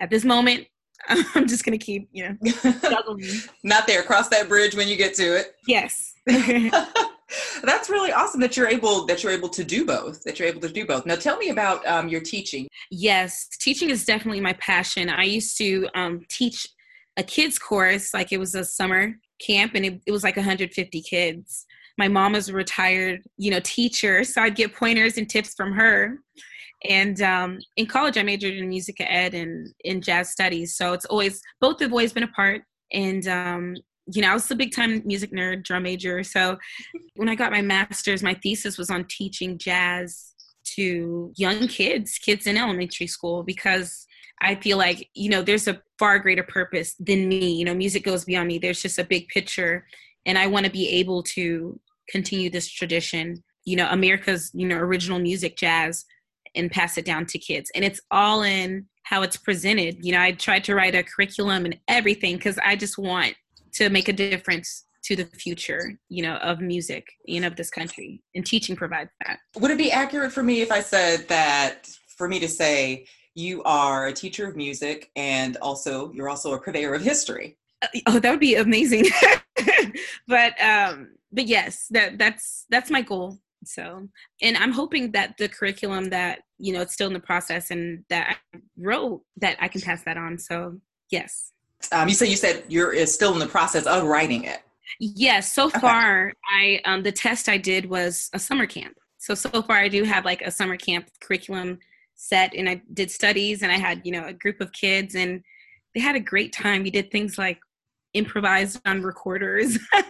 at 0.00 0.10
this 0.10 0.24
moment 0.24 0.66
I'm 1.08 1.46
just 1.46 1.64
gonna 1.64 1.78
keep, 1.78 2.08
you 2.12 2.28
know, 2.28 2.52
Not 3.62 3.86
there. 3.86 4.02
Cross 4.02 4.28
that 4.28 4.48
bridge 4.48 4.74
when 4.74 4.88
you 4.88 4.96
get 4.96 5.14
to 5.14 5.36
it. 5.36 5.54
Yes. 5.66 6.14
that's 7.62 7.88
really 7.88 8.12
awesome 8.12 8.40
that 8.40 8.56
you're 8.56 8.68
able 8.68 9.06
that 9.06 9.22
you're 9.22 9.32
able 9.32 9.48
to 9.48 9.64
do 9.64 9.84
both 9.84 10.22
that 10.24 10.38
you're 10.38 10.48
able 10.48 10.60
to 10.60 10.68
do 10.68 10.86
both. 10.86 11.06
Now 11.06 11.16
tell 11.16 11.36
me 11.36 11.50
about 11.50 11.86
um, 11.86 12.08
your 12.08 12.20
teaching. 12.20 12.68
Yes 12.90 13.48
teaching 13.60 13.90
is 13.90 14.04
definitely 14.04 14.40
my 14.40 14.52
passion. 14.54 15.08
I 15.08 15.24
used 15.24 15.56
to 15.58 15.88
um, 15.94 16.20
teach 16.28 16.66
a 17.16 17.22
kids 17.22 17.58
course 17.58 18.12
like 18.12 18.32
it 18.32 18.38
was 18.38 18.54
a 18.54 18.64
summer 18.64 19.14
camp 19.40 19.72
and 19.74 19.84
it, 19.84 20.00
it 20.06 20.12
was 20.12 20.24
like 20.24 20.36
150 20.36 21.02
kids. 21.02 21.66
My 21.96 22.08
mom 22.08 22.32
was 22.32 22.48
a 22.48 22.52
retired 22.52 23.22
you 23.36 23.50
know 23.50 23.60
teacher 23.62 24.24
so 24.24 24.42
i'd 24.42 24.56
get 24.56 24.74
pointers 24.74 25.16
and 25.16 25.28
tips 25.28 25.54
from 25.54 25.72
her. 25.72 26.18
And 26.86 27.22
um, 27.22 27.58
in 27.76 27.86
college 27.86 28.18
i 28.18 28.22
majored 28.22 28.54
in 28.54 28.68
music 28.68 28.96
ed 29.00 29.32
and 29.32 29.72
in 29.84 30.02
jazz 30.02 30.30
studies 30.30 30.76
so 30.76 30.92
it's 30.92 31.06
always 31.06 31.40
both 31.60 31.80
have 31.80 31.92
always 31.92 32.12
been 32.12 32.24
a 32.24 32.28
part. 32.28 32.62
And 32.92 33.26
um, 33.26 33.76
you 34.12 34.22
know, 34.22 34.30
I 34.30 34.34
was 34.34 34.50
a 34.50 34.56
big 34.56 34.74
time 34.74 35.02
music 35.04 35.32
nerd, 35.32 35.64
drum 35.64 35.84
major. 35.84 36.22
So 36.22 36.58
when 37.16 37.28
I 37.28 37.34
got 37.34 37.52
my 37.52 37.62
master's, 37.62 38.22
my 38.22 38.34
thesis 38.34 38.78
was 38.78 38.90
on 38.90 39.06
teaching 39.08 39.58
jazz 39.58 40.34
to 40.76 41.32
young 41.36 41.68
kids, 41.68 42.18
kids 42.18 42.46
in 42.46 42.56
elementary 42.56 43.06
school, 43.06 43.42
because 43.42 44.06
I 44.40 44.56
feel 44.56 44.78
like, 44.78 45.08
you 45.14 45.30
know, 45.30 45.42
there's 45.42 45.68
a 45.68 45.80
far 45.98 46.18
greater 46.18 46.42
purpose 46.42 46.94
than 46.98 47.28
me. 47.28 47.52
You 47.52 47.64
know, 47.64 47.74
music 47.74 48.04
goes 48.04 48.24
beyond 48.24 48.48
me. 48.48 48.58
There's 48.58 48.82
just 48.82 48.98
a 48.98 49.04
big 49.04 49.28
picture. 49.28 49.86
And 50.26 50.38
I 50.38 50.46
want 50.46 50.66
to 50.66 50.72
be 50.72 50.88
able 50.88 51.22
to 51.34 51.78
continue 52.10 52.50
this 52.50 52.70
tradition, 52.70 53.42
you 53.64 53.76
know, 53.76 53.88
America's, 53.90 54.50
you 54.54 54.66
know, 54.66 54.76
original 54.76 55.18
music, 55.18 55.56
jazz, 55.56 56.04
and 56.54 56.70
pass 56.70 56.98
it 56.98 57.04
down 57.04 57.26
to 57.26 57.38
kids. 57.38 57.70
And 57.74 57.84
it's 57.84 58.00
all 58.10 58.42
in 58.42 58.86
how 59.04 59.22
it's 59.22 59.36
presented. 59.36 59.96
You 60.00 60.12
know, 60.12 60.20
I 60.20 60.32
tried 60.32 60.64
to 60.64 60.74
write 60.74 60.94
a 60.94 61.02
curriculum 61.02 61.64
and 61.64 61.78
everything 61.88 62.36
because 62.36 62.58
I 62.64 62.76
just 62.76 62.98
want 62.98 63.34
to 63.74 63.90
make 63.90 64.08
a 64.08 64.12
difference 64.12 64.84
to 65.04 65.16
the 65.16 65.24
future, 65.26 65.98
you 66.08 66.22
know, 66.22 66.36
of 66.36 66.60
music 66.60 67.06
and 67.28 67.44
of 67.44 67.56
this 67.56 67.70
country. 67.70 68.22
And 68.34 68.44
teaching 68.44 68.74
provides 68.74 69.10
that. 69.26 69.38
Would 69.58 69.70
it 69.70 69.78
be 69.78 69.92
accurate 69.92 70.32
for 70.32 70.42
me 70.42 70.62
if 70.62 70.72
I 70.72 70.80
said 70.80 71.28
that 71.28 71.88
for 72.16 72.28
me 72.28 72.38
to 72.40 72.48
say 72.48 73.06
you 73.34 73.62
are 73.64 74.06
a 74.06 74.12
teacher 74.12 74.48
of 74.48 74.56
music 74.56 75.10
and 75.16 75.56
also 75.58 76.12
you're 76.12 76.28
also 76.28 76.54
a 76.54 76.58
purveyor 76.58 76.94
of 76.94 77.02
history? 77.02 77.58
Uh, 77.82 77.88
oh, 78.06 78.18
that 78.18 78.30
would 78.30 78.40
be 78.40 78.54
amazing. 78.54 79.06
but 80.28 80.60
um 80.62 81.10
but 81.32 81.46
yes, 81.46 81.86
that 81.90 82.16
that's 82.16 82.64
that's 82.70 82.90
my 82.90 83.02
goal. 83.02 83.38
So, 83.66 84.08
and 84.42 84.56
I'm 84.56 84.72
hoping 84.72 85.12
that 85.12 85.36
the 85.38 85.48
curriculum 85.48 86.10
that, 86.10 86.40
you 86.58 86.72
know, 86.72 86.82
it's 86.82 86.92
still 86.92 87.06
in 87.06 87.12
the 87.12 87.20
process 87.20 87.70
and 87.70 88.04
that 88.10 88.36
I 88.54 88.58
wrote 88.78 89.22
that 89.38 89.56
I 89.60 89.68
can 89.68 89.80
pass 89.80 90.04
that 90.04 90.16
on. 90.16 90.38
So, 90.38 90.80
yes. 91.10 91.52
Um, 91.92 92.08
you 92.08 92.14
said 92.14 92.28
you 92.28 92.36
said 92.36 92.64
you're 92.68 93.06
still 93.06 93.32
in 93.32 93.38
the 93.38 93.46
process 93.46 93.86
of 93.86 94.04
writing 94.04 94.44
it. 94.44 94.60
Yes, 95.00 95.52
so 95.52 95.66
okay. 95.66 95.80
far 95.80 96.32
I 96.50 96.80
um, 96.84 97.02
the 97.02 97.12
test 97.12 97.48
I 97.48 97.56
did 97.56 97.86
was 97.88 98.30
a 98.32 98.38
summer 98.38 98.66
camp. 98.66 98.96
So 99.18 99.34
so 99.34 99.62
far 99.62 99.76
I 99.76 99.88
do 99.88 100.04
have 100.04 100.24
like 100.24 100.42
a 100.42 100.50
summer 100.50 100.76
camp 100.76 101.08
curriculum 101.20 101.78
set, 102.14 102.54
and 102.54 102.68
I 102.68 102.82
did 102.92 103.10
studies, 103.10 103.62
and 103.62 103.72
I 103.72 103.78
had 103.78 104.02
you 104.04 104.12
know 104.12 104.26
a 104.26 104.32
group 104.32 104.60
of 104.60 104.72
kids, 104.72 105.14
and 105.14 105.42
they 105.94 106.00
had 106.00 106.16
a 106.16 106.20
great 106.20 106.52
time. 106.52 106.82
We 106.82 106.90
did 106.90 107.10
things 107.10 107.38
like 107.38 107.58
improvised 108.14 108.80
on 108.86 109.02
recorders. 109.02 109.78
what? 109.92 110.04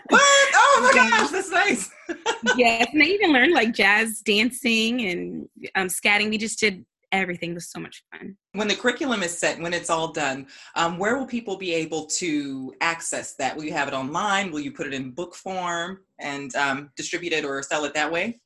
Oh 0.54 0.80
my 0.82 0.92
gosh, 0.94 1.30
that's 1.30 1.50
nice. 1.50 1.90
yes, 2.56 2.88
and 2.92 3.02
I 3.02 3.06
even 3.06 3.32
learned 3.32 3.54
like 3.54 3.72
jazz 3.72 4.20
dancing 4.20 5.02
and 5.02 5.48
um, 5.74 5.88
scatting. 5.88 6.30
We 6.30 6.38
just 6.38 6.60
did 6.60 6.84
everything 7.20 7.54
was 7.54 7.70
so 7.70 7.80
much 7.80 8.02
fun. 8.10 8.36
When 8.52 8.68
the 8.68 8.74
curriculum 8.74 9.22
is 9.22 9.36
set, 9.36 9.60
when 9.60 9.72
it's 9.72 9.90
all 9.90 10.12
done, 10.12 10.46
um, 10.76 10.98
where 10.98 11.16
will 11.16 11.26
people 11.26 11.56
be 11.56 11.72
able 11.74 12.06
to 12.06 12.74
access 12.80 13.34
that? 13.36 13.56
Will 13.56 13.64
you 13.64 13.72
have 13.72 13.88
it 13.88 13.94
online? 13.94 14.50
Will 14.50 14.60
you 14.60 14.72
put 14.72 14.86
it 14.86 14.94
in 14.94 15.10
book 15.10 15.34
form 15.34 16.00
and 16.20 16.54
um, 16.56 16.90
distribute 16.96 17.32
it 17.32 17.44
or 17.44 17.62
sell 17.62 17.84
it 17.84 17.94
that 17.94 18.10
way? 18.10 18.40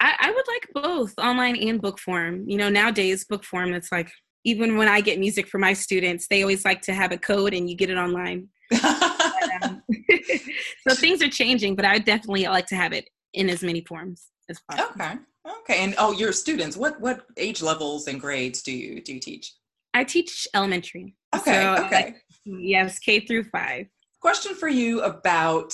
I, 0.00 0.14
I 0.20 0.30
would 0.30 0.46
like 0.46 0.84
both 0.84 1.14
online 1.18 1.56
and 1.56 1.80
book 1.80 1.98
form. 1.98 2.44
You 2.48 2.56
know, 2.56 2.68
nowadays 2.68 3.24
book 3.24 3.44
form, 3.44 3.72
it's 3.72 3.90
like 3.90 4.10
even 4.44 4.76
when 4.76 4.88
I 4.88 5.00
get 5.00 5.18
music 5.18 5.48
for 5.48 5.58
my 5.58 5.72
students, 5.72 6.26
they 6.28 6.42
always 6.42 6.64
like 6.64 6.80
to 6.82 6.94
have 6.94 7.12
a 7.12 7.18
code 7.18 7.54
and 7.54 7.68
you 7.68 7.76
get 7.76 7.90
it 7.90 7.98
online. 7.98 8.48
but, 8.70 9.62
um, 9.62 9.82
so 10.88 10.94
things 10.94 11.22
are 11.22 11.28
changing, 11.28 11.76
but 11.76 11.84
I 11.84 11.94
would 11.94 12.04
definitely 12.04 12.44
like 12.44 12.66
to 12.66 12.76
have 12.76 12.92
it 12.92 13.08
in 13.34 13.50
as 13.50 13.62
many 13.62 13.82
forms 13.82 14.28
as 14.48 14.60
possible. 14.60 14.90
Okay. 15.00 15.18
Okay. 15.60 15.82
And 15.84 15.94
oh, 15.98 16.12
your 16.12 16.32
students, 16.32 16.76
what 16.76 17.00
what 17.00 17.26
age 17.36 17.62
levels 17.62 18.08
and 18.08 18.20
grades 18.20 18.62
do 18.62 18.72
you 18.72 19.00
do 19.00 19.14
you 19.14 19.20
teach? 19.20 19.52
I 19.94 20.04
teach 20.04 20.46
elementary. 20.54 21.14
Okay. 21.34 21.62
So, 21.62 21.84
okay. 21.84 22.14
yes, 22.44 22.98
K 22.98 23.20
through 23.20 23.44
five. 23.44 23.86
Question 24.20 24.54
for 24.54 24.68
you 24.68 25.02
about 25.02 25.72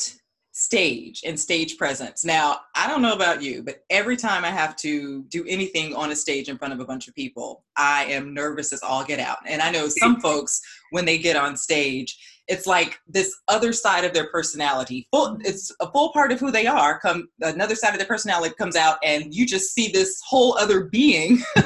stage 0.56 1.22
and 1.26 1.38
stage 1.38 1.76
presence. 1.76 2.24
Now, 2.24 2.60
I 2.76 2.86
don't 2.86 3.02
know 3.02 3.12
about 3.12 3.42
you, 3.42 3.64
but 3.64 3.82
every 3.90 4.16
time 4.16 4.44
I 4.44 4.50
have 4.50 4.76
to 4.76 5.24
do 5.24 5.44
anything 5.48 5.96
on 5.96 6.12
a 6.12 6.16
stage 6.16 6.48
in 6.48 6.56
front 6.56 6.72
of 6.72 6.78
a 6.78 6.84
bunch 6.84 7.08
of 7.08 7.14
people, 7.14 7.64
I 7.76 8.04
am 8.04 8.32
nervous 8.32 8.72
as 8.72 8.80
all 8.82 9.04
get 9.04 9.18
out. 9.18 9.38
And 9.46 9.60
I 9.60 9.72
know 9.72 9.88
some 9.88 10.20
folks, 10.20 10.60
when 10.90 11.04
they 11.04 11.18
get 11.18 11.34
on 11.34 11.56
stage, 11.56 12.16
it's 12.48 12.66
like 12.66 12.98
this 13.06 13.34
other 13.48 13.72
side 13.72 14.04
of 14.04 14.12
their 14.12 14.28
personality. 14.28 15.08
Full 15.12 15.30
mm-hmm. 15.30 15.42
it's 15.44 15.74
a 15.80 15.90
full 15.90 16.12
part 16.12 16.32
of 16.32 16.40
who 16.40 16.50
they 16.50 16.66
are 16.66 16.98
come 17.00 17.28
another 17.40 17.74
side 17.74 17.92
of 17.92 17.98
their 17.98 18.06
personality 18.06 18.54
comes 18.56 18.76
out 18.76 18.98
and 19.02 19.34
you 19.34 19.46
just 19.46 19.74
see 19.74 19.88
this 19.88 20.20
whole 20.26 20.56
other 20.58 20.84
being. 20.84 21.42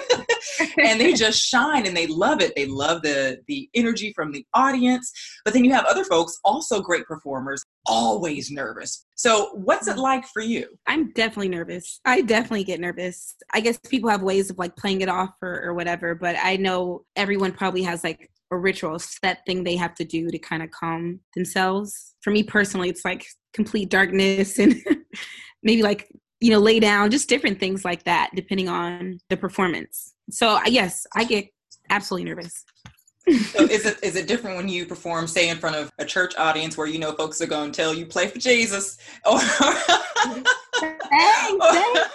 And 0.83 1.01
they 1.01 1.13
just 1.15 1.45
shine 1.45 1.87
and 1.87 1.97
they 1.97 2.07
love 2.07 2.41
it. 2.41 2.55
They 2.57 2.67
love 2.67 3.03
the 3.03 3.41
the 3.49 3.69
energy 3.75 4.13
from 4.15 4.33
the 4.33 4.45
audience. 4.55 5.13
But 5.45 5.53
then 5.53 5.65
you 5.65 5.73
have 5.73 5.85
other 5.85 6.05
folks 6.05 6.39
also 6.45 6.81
great 6.81 7.05
performers 7.07 7.63
always 7.87 8.51
nervous. 8.51 9.05
So 9.15 9.51
what's 9.55 9.89
it 9.89 9.93
mm-hmm. 9.93 10.01
like 10.01 10.27
for 10.27 10.43
you? 10.43 10.67
I'm 10.87 11.13
definitely 11.13 11.49
nervous. 11.49 12.01
I 12.05 12.23
definitely 12.23 12.65
get 12.65 12.81
nervous. 12.81 13.35
I 13.53 13.61
guess 13.61 13.79
people 13.79 14.11
have 14.11 14.23
ways 14.23 14.51
of 14.51 14.59
like 14.59 14.77
playing 14.77 15.01
it 15.01 15.09
off 15.09 15.31
or, 15.43 15.63
or 15.63 15.75
whatever 15.75 16.15
but 16.15 16.37
i 16.43 16.57
know 16.57 17.05
everyone 17.17 17.53
probably 17.53 17.83
has 17.83 18.05
like 18.05 18.31
a 18.51 18.57
ritual, 18.57 18.99
set 18.99 19.45
thing 19.47 19.65
they 19.65 19.77
have 19.77 19.95
to 19.95 20.05
do 20.05 20.31
to 20.31 20.39
kind 20.39 20.63
of 20.63 20.71
calm 20.71 21.21
themselves. 21.35 22.15
For 22.23 22.31
me 22.31 22.43
personally, 22.43 22.89
it's 22.89 23.05
like 23.05 23.27
complete 23.53 23.91
darkness 23.91 24.59
and 24.59 24.83
maybe 25.63 25.83
like, 25.83 26.09
you 26.41 26.51
know, 26.51 26.59
lay 26.59 26.81
down, 26.81 27.11
just 27.11 27.29
different 27.29 27.59
things 27.59 27.85
like 27.85 28.05
that, 28.05 28.31
depending 28.35 28.69
on 28.69 29.19
the 29.29 29.37
performance. 29.37 30.15
So, 30.31 30.59
yes, 30.67 31.07
I 31.15 31.25
get 31.25 31.47
absolutely 31.91 32.31
nervous. 32.31 32.65
so 33.29 33.65
is 33.65 33.85
it 33.85 33.99
is 34.03 34.17
it 34.17 34.27
different 34.27 34.57
when 34.57 34.69
you 34.69 34.87
perform, 34.87 35.27
say, 35.27 35.49
in 35.49 35.59
front 35.59 35.77
of 35.77 35.91
a 35.99 36.05
church 36.05 36.35
audience 36.37 36.79
where 36.79 36.87
you 36.87 36.99
know 36.99 37.13
folks 37.13 37.43
are 37.43 37.47
going 37.47 37.71
to 37.71 37.77
tell 37.77 37.93
you 37.93 38.07
play 38.07 38.27
for 38.27 38.39
Jesus, 38.39 38.97
or, 39.27 39.39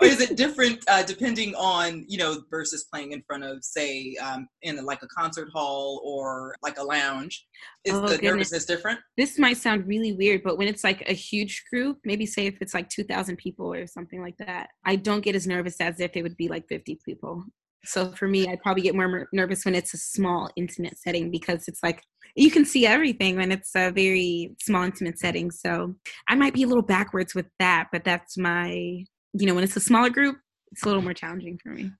or 0.00 0.06
is 0.06 0.20
it 0.20 0.36
different 0.36 0.82
uh, 0.88 1.02
depending 1.02 1.54
on 1.54 2.04
you 2.08 2.18
know 2.18 2.42
versus 2.50 2.86
playing 2.92 3.12
in 3.12 3.22
front 3.22 3.44
of 3.44 3.62
say 3.64 4.14
um, 4.22 4.48
in 4.62 4.84
like 4.84 5.02
a 5.02 5.08
concert 5.08 5.48
hall 5.52 6.02
or 6.04 6.54
like 6.62 6.78
a 6.78 6.82
lounge? 6.82 7.46
Is 7.84 7.94
oh, 7.94 8.02
the 8.02 8.14
goodness. 8.14 8.22
nervousness 8.22 8.64
different? 8.64 9.00
This 9.16 9.38
might 9.38 9.56
sound 9.56 9.86
really 9.86 10.12
weird 10.12 10.42
but 10.42 10.58
when 10.58 10.68
it's 10.68 10.84
like 10.84 11.02
a 11.08 11.12
huge 11.12 11.64
group 11.70 11.98
maybe 12.04 12.26
say 12.26 12.46
if 12.46 12.56
it's 12.60 12.74
like 12.74 12.88
2000 12.88 13.36
people 13.36 13.72
or 13.72 13.86
something 13.86 14.20
like 14.20 14.36
that 14.38 14.68
i 14.84 14.96
don't 14.96 15.22
get 15.22 15.34
as 15.34 15.46
nervous 15.46 15.80
as 15.80 16.00
if 16.00 16.16
it 16.16 16.22
would 16.22 16.36
be 16.36 16.48
like 16.48 16.66
50 16.68 17.00
people 17.04 17.44
so 17.84 18.12
for 18.12 18.28
me 18.28 18.48
i'd 18.48 18.62
probably 18.62 18.82
get 18.82 18.94
more 18.94 19.28
nervous 19.32 19.64
when 19.64 19.74
it's 19.74 19.94
a 19.94 19.98
small 19.98 20.50
intimate 20.56 20.98
setting 20.98 21.30
because 21.30 21.68
it's 21.68 21.82
like 21.82 22.02
you 22.34 22.50
can 22.50 22.64
see 22.64 22.86
everything 22.86 23.36
when 23.36 23.52
it's 23.52 23.74
a 23.74 23.90
very 23.90 24.54
small 24.60 24.82
intimate 24.82 25.18
setting 25.18 25.50
so 25.50 25.94
i 26.28 26.34
might 26.34 26.54
be 26.54 26.62
a 26.62 26.66
little 26.66 26.82
backwards 26.82 27.34
with 27.34 27.46
that 27.58 27.88
but 27.92 28.04
that's 28.04 28.38
my 28.38 29.04
you 29.32 29.46
know, 29.46 29.54
when 29.54 29.64
it's 29.64 29.76
a 29.76 29.80
smaller 29.80 30.10
group, 30.10 30.36
it's 30.70 30.82
a 30.82 30.86
little 30.86 31.02
more 31.02 31.14
challenging 31.14 31.58
for 31.62 31.70
me. 31.70 31.90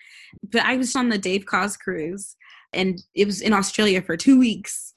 But 0.50 0.64
I 0.64 0.76
was 0.76 0.94
on 0.96 1.08
the 1.08 1.18
Dave 1.18 1.44
Koz 1.44 1.78
cruise 1.78 2.36
and 2.72 3.02
it 3.14 3.26
was 3.26 3.40
in 3.40 3.52
Australia 3.52 4.02
for 4.02 4.16
two 4.16 4.38
weeks. 4.38 4.94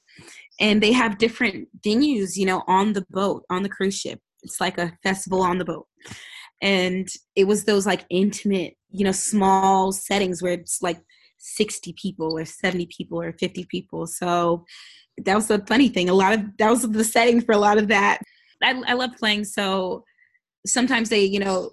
And 0.58 0.82
they 0.82 0.92
have 0.92 1.18
different 1.18 1.68
venues, 1.84 2.36
you 2.36 2.46
know, 2.46 2.62
on 2.66 2.94
the 2.94 3.04
boat, 3.10 3.44
on 3.50 3.62
the 3.62 3.68
cruise 3.68 3.98
ship. 3.98 4.18
It's 4.42 4.60
like 4.60 4.78
a 4.78 4.96
festival 5.02 5.42
on 5.42 5.58
the 5.58 5.64
boat. 5.64 5.86
And 6.62 7.06
it 7.34 7.44
was 7.44 7.64
those 7.64 7.84
like 7.84 8.06
intimate, 8.08 8.74
you 8.96 9.04
know, 9.04 9.12
small 9.12 9.92
settings 9.92 10.42
where 10.42 10.54
it's 10.54 10.82
like 10.82 11.00
60 11.38 11.94
people 12.00 12.38
or 12.38 12.44
70 12.44 12.86
people 12.86 13.20
or 13.20 13.32
50 13.32 13.66
people. 13.70 14.06
So 14.06 14.64
that 15.24 15.34
was 15.34 15.48
the 15.48 15.64
funny 15.66 15.88
thing. 15.88 16.08
A 16.08 16.14
lot 16.14 16.32
of 16.32 16.40
that 16.58 16.70
was 16.70 16.82
the 16.82 17.04
setting 17.04 17.40
for 17.40 17.52
a 17.52 17.58
lot 17.58 17.78
of 17.78 17.88
that. 17.88 18.20
I, 18.62 18.82
I 18.86 18.94
love 18.94 19.10
playing. 19.18 19.44
So 19.44 20.04
sometimes 20.66 21.08
they, 21.08 21.24
you 21.24 21.38
know, 21.38 21.70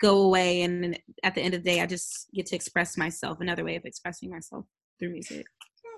go 0.00 0.22
away 0.22 0.62
and 0.62 0.98
at 1.22 1.34
the 1.34 1.40
end 1.40 1.54
of 1.54 1.62
the 1.62 1.70
day 1.70 1.80
i 1.80 1.86
just 1.86 2.28
get 2.34 2.46
to 2.46 2.54
express 2.54 2.96
myself 2.96 3.40
another 3.40 3.64
way 3.64 3.76
of 3.76 3.84
expressing 3.84 4.30
myself 4.30 4.64
through 4.98 5.10
music 5.10 5.46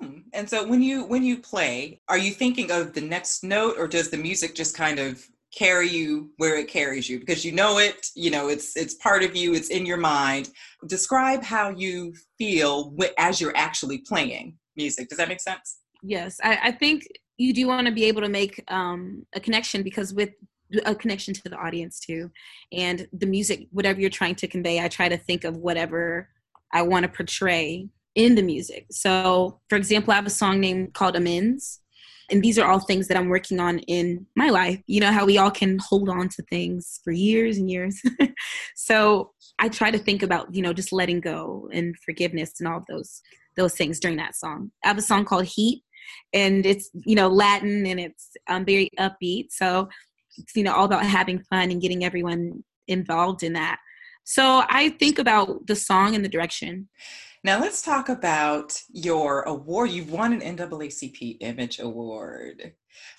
hmm. 0.00 0.18
and 0.34 0.48
so 0.48 0.66
when 0.66 0.82
you 0.82 1.04
when 1.04 1.22
you 1.22 1.38
play 1.38 2.00
are 2.08 2.18
you 2.18 2.30
thinking 2.30 2.70
of 2.70 2.92
the 2.94 3.00
next 3.00 3.42
note 3.42 3.74
or 3.78 3.88
does 3.88 4.10
the 4.10 4.16
music 4.16 4.54
just 4.54 4.76
kind 4.76 4.98
of 4.98 5.26
carry 5.56 5.88
you 5.88 6.30
where 6.36 6.56
it 6.56 6.68
carries 6.68 7.08
you 7.08 7.18
because 7.18 7.44
you 7.44 7.52
know 7.52 7.78
it 7.78 8.06
you 8.14 8.30
know 8.30 8.48
it's 8.48 8.76
it's 8.76 8.94
part 8.94 9.22
of 9.22 9.34
you 9.34 9.54
it's 9.54 9.68
in 9.68 9.86
your 9.86 9.96
mind. 9.96 10.50
Describe 10.86 11.42
how 11.42 11.70
you 11.70 12.14
feel 12.38 12.94
as 13.18 13.40
you're 13.40 13.56
actually 13.56 13.98
playing 13.98 14.56
music. 14.76 15.08
Does 15.08 15.18
that 15.18 15.28
make 15.28 15.40
sense? 15.40 15.78
Yes 16.02 16.38
i, 16.42 16.58
I 16.64 16.72
think 16.72 17.06
you 17.38 17.52
do 17.52 17.66
want 17.66 17.86
to 17.86 17.92
be 17.92 18.04
able 18.04 18.20
to 18.22 18.28
make 18.28 18.62
um, 18.68 19.24
a 19.34 19.40
connection 19.40 19.82
because 19.82 20.12
with 20.12 20.30
a 20.84 20.94
connection 20.94 21.32
to 21.32 21.48
the 21.48 21.56
audience 21.56 21.98
too 21.98 22.30
and 22.72 23.08
the 23.12 23.26
music 23.26 23.68
whatever 23.70 24.00
you're 24.00 24.10
trying 24.10 24.34
to 24.34 24.46
convey 24.46 24.80
i 24.80 24.88
try 24.88 25.08
to 25.08 25.16
think 25.16 25.44
of 25.44 25.56
whatever 25.56 26.28
i 26.74 26.82
want 26.82 27.04
to 27.04 27.08
portray 27.08 27.88
in 28.14 28.34
the 28.34 28.42
music. 28.42 28.86
So 28.90 29.60
for 29.68 29.76
example 29.76 30.12
i 30.12 30.16
have 30.16 30.26
a 30.26 30.30
song 30.30 30.60
named 30.60 30.92
called 30.92 31.16
amends 31.16 31.80
and 32.30 32.42
these 32.42 32.58
are 32.58 32.68
all 32.68 32.80
things 32.80 33.08
that 33.08 33.16
i'm 33.16 33.28
working 33.28 33.60
on 33.60 33.78
in 33.80 34.26
my 34.36 34.50
life. 34.50 34.80
You 34.86 35.00
know 35.00 35.12
how 35.12 35.24
we 35.24 35.38
all 35.38 35.50
can 35.50 35.78
hold 35.78 36.08
on 36.08 36.28
to 36.30 36.42
things 36.44 37.00
for 37.04 37.12
years 37.12 37.56
and 37.58 37.70
years? 37.70 38.00
So 38.74 39.32
i 39.58 39.68
try 39.68 39.90
to 39.90 39.98
think 39.98 40.22
about 40.22 40.54
you 40.54 40.62
know 40.62 40.72
just 40.72 40.92
letting 40.92 41.20
go 41.20 41.68
and 41.72 41.94
forgiveness 42.04 42.54
and 42.60 42.68
all 42.68 42.84
those 42.88 43.20
those 43.56 43.74
things 43.74 43.98
during 43.98 44.16
that 44.18 44.36
song. 44.36 44.70
I 44.84 44.88
have 44.88 44.98
a 44.98 45.02
song 45.02 45.24
called 45.24 45.46
heat 45.46 45.82
and 46.32 46.64
it's 46.64 46.90
you 46.94 47.16
know 47.16 47.28
latin 47.28 47.86
and 47.86 48.00
it's 48.00 48.30
um, 48.48 48.64
very 48.64 48.90
upbeat. 48.98 49.46
So 49.50 49.88
it's, 50.36 50.54
you 50.54 50.62
know 50.62 50.74
all 50.74 50.84
about 50.84 51.04
having 51.04 51.42
fun 51.50 51.70
and 51.70 51.82
getting 51.82 52.04
everyone 52.04 52.64
involved 52.86 53.42
in 53.42 53.54
that. 53.54 53.78
So 54.24 54.62
i 54.68 54.90
think 54.90 55.18
about 55.18 55.66
the 55.66 55.76
song 55.76 56.14
and 56.14 56.24
the 56.24 56.28
direction 56.28 56.88
now 57.44 57.60
let's 57.60 57.82
talk 57.82 58.08
about 58.08 58.80
your 58.90 59.42
award. 59.42 59.90
You've 59.90 60.10
won 60.10 60.32
an 60.32 60.40
naacp 60.40 61.36
image 61.40 61.78
award. 61.78 62.72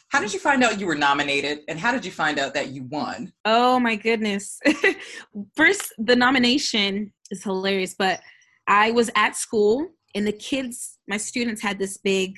How 0.09 0.19
did 0.19 0.33
you 0.33 0.39
find 0.39 0.63
out 0.63 0.79
you 0.79 0.87
were 0.87 0.95
nominated 0.95 1.59
and 1.67 1.79
how 1.79 1.91
did 1.91 2.03
you 2.03 2.11
find 2.11 2.39
out 2.39 2.53
that 2.55 2.69
you 2.69 2.83
won? 2.83 3.31
Oh 3.45 3.79
my 3.79 3.95
goodness. 3.95 4.59
First 5.55 5.93
the 5.97 6.15
nomination 6.15 7.13
is 7.31 7.43
hilarious 7.43 7.93
but 7.93 8.19
i 8.67 8.89
was 8.89 9.11
at 9.15 9.35
school 9.35 9.87
and 10.15 10.25
the 10.25 10.31
kids 10.31 10.97
my 11.07 11.17
students 11.17 11.61
had 11.61 11.77
this 11.77 11.97
big 11.97 12.35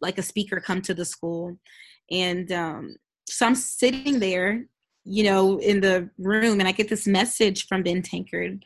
like 0.00 0.16
a 0.16 0.22
speaker 0.22 0.60
come 0.60 0.80
to 0.80 0.94
the 0.94 1.04
school 1.04 1.58
and 2.10 2.50
um, 2.52 2.96
so 3.28 3.46
I'm 3.46 3.54
sitting 3.54 4.18
there, 4.18 4.64
you 5.04 5.24
know, 5.24 5.58
in 5.58 5.80
the 5.80 6.10
room, 6.18 6.60
and 6.60 6.68
I 6.68 6.72
get 6.72 6.88
this 6.88 7.06
message 7.06 7.66
from 7.66 7.82
Ben 7.82 8.02
Tankard, 8.02 8.62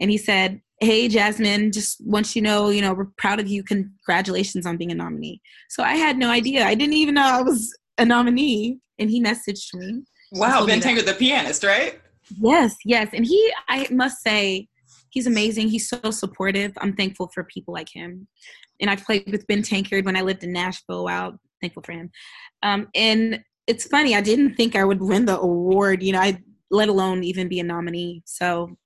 and 0.00 0.10
he 0.10 0.18
said, 0.18 0.60
"Hey, 0.80 1.08
Jazmin, 1.08 1.72
just 1.72 2.00
want 2.04 2.36
you 2.36 2.42
know, 2.42 2.68
you 2.70 2.80
know, 2.80 2.94
we're 2.94 3.08
proud 3.16 3.40
of 3.40 3.48
you. 3.48 3.62
Congratulations 3.62 4.66
on 4.66 4.76
being 4.76 4.92
a 4.92 4.94
nominee." 4.94 5.40
So 5.68 5.82
I 5.82 5.94
had 5.94 6.18
no 6.18 6.30
idea. 6.30 6.64
I 6.66 6.74
didn't 6.74 6.94
even 6.94 7.14
know 7.14 7.22
I 7.24 7.42
was 7.42 7.76
a 7.98 8.04
nominee, 8.04 8.78
and 8.98 9.10
he 9.10 9.22
messaged 9.22 9.74
me. 9.74 10.02
Wow, 10.32 10.66
Ben 10.66 10.80
Tankard, 10.80 11.06
the 11.06 11.14
pianist, 11.14 11.62
right? 11.64 12.00
Yes, 12.40 12.76
yes, 12.84 13.08
and 13.12 13.24
he, 13.24 13.52
I 13.68 13.86
must 13.90 14.22
say, 14.22 14.68
he's 15.10 15.26
amazing. 15.26 15.68
He's 15.68 15.88
so 15.88 16.10
supportive. 16.10 16.72
I'm 16.78 16.94
thankful 16.94 17.30
for 17.32 17.44
people 17.44 17.72
like 17.72 17.88
him. 17.88 18.26
And 18.80 18.90
I 18.90 18.96
played 18.96 19.30
with 19.30 19.46
Ben 19.46 19.62
Tankard 19.62 20.04
when 20.04 20.16
I 20.16 20.20
lived 20.20 20.44
in 20.44 20.52
Nashville. 20.52 21.04
Wow, 21.04 21.38
thankful 21.62 21.82
for 21.82 21.92
him. 21.92 22.10
Um, 22.62 22.88
and 22.94 23.42
it's 23.66 23.86
funny. 23.86 24.14
I 24.14 24.20
didn't 24.20 24.56
think 24.56 24.76
I 24.76 24.84
would 24.84 25.00
win 25.00 25.24
the 25.24 25.40
award, 25.40 26.02
you 26.02 26.12
know, 26.12 26.20
I 26.20 26.42
let 26.70 26.88
alone 26.88 27.24
even 27.24 27.48
be 27.48 27.60
a 27.60 27.64
nominee. 27.64 28.22
So 28.26 28.76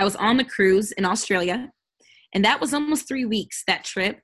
I 0.00 0.04
was 0.04 0.16
on 0.16 0.38
the 0.38 0.44
cruise 0.44 0.92
in 0.92 1.04
Australia, 1.04 1.70
and 2.34 2.42
that 2.46 2.58
was 2.58 2.72
almost 2.72 3.06
three 3.06 3.26
weeks. 3.26 3.62
That 3.66 3.84
trip. 3.84 4.18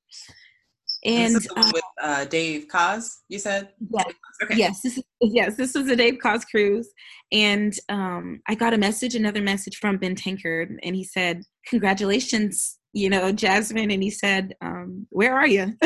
And 1.04 1.36
uh, 1.36 1.70
with 1.72 1.84
uh, 2.02 2.24
Dave 2.24 2.66
Koz, 2.72 3.10
you 3.28 3.38
said. 3.38 3.68
Yes, 3.92 4.06
okay. 4.42 4.56
yes, 4.56 4.80
this 4.80 4.96
is, 4.96 5.04
yes, 5.20 5.56
this 5.56 5.74
was 5.74 5.88
a 5.88 5.94
Dave 5.94 6.18
Koz 6.24 6.46
cruise, 6.46 6.88
and 7.30 7.78
um, 7.90 8.40
I 8.48 8.54
got 8.54 8.72
a 8.72 8.78
message, 8.78 9.14
another 9.14 9.42
message 9.42 9.76
from 9.76 9.98
Ben 9.98 10.14
Tankard, 10.14 10.80
and 10.82 10.96
he 10.96 11.04
said, 11.04 11.42
"Congratulations, 11.66 12.78
you 12.94 13.10
know, 13.10 13.30
Jazmin, 13.30 13.92
and 13.92 14.02
he 14.02 14.10
said, 14.10 14.54
um, 14.62 15.06
"Where 15.10 15.36
are 15.36 15.46
you?" 15.46 15.74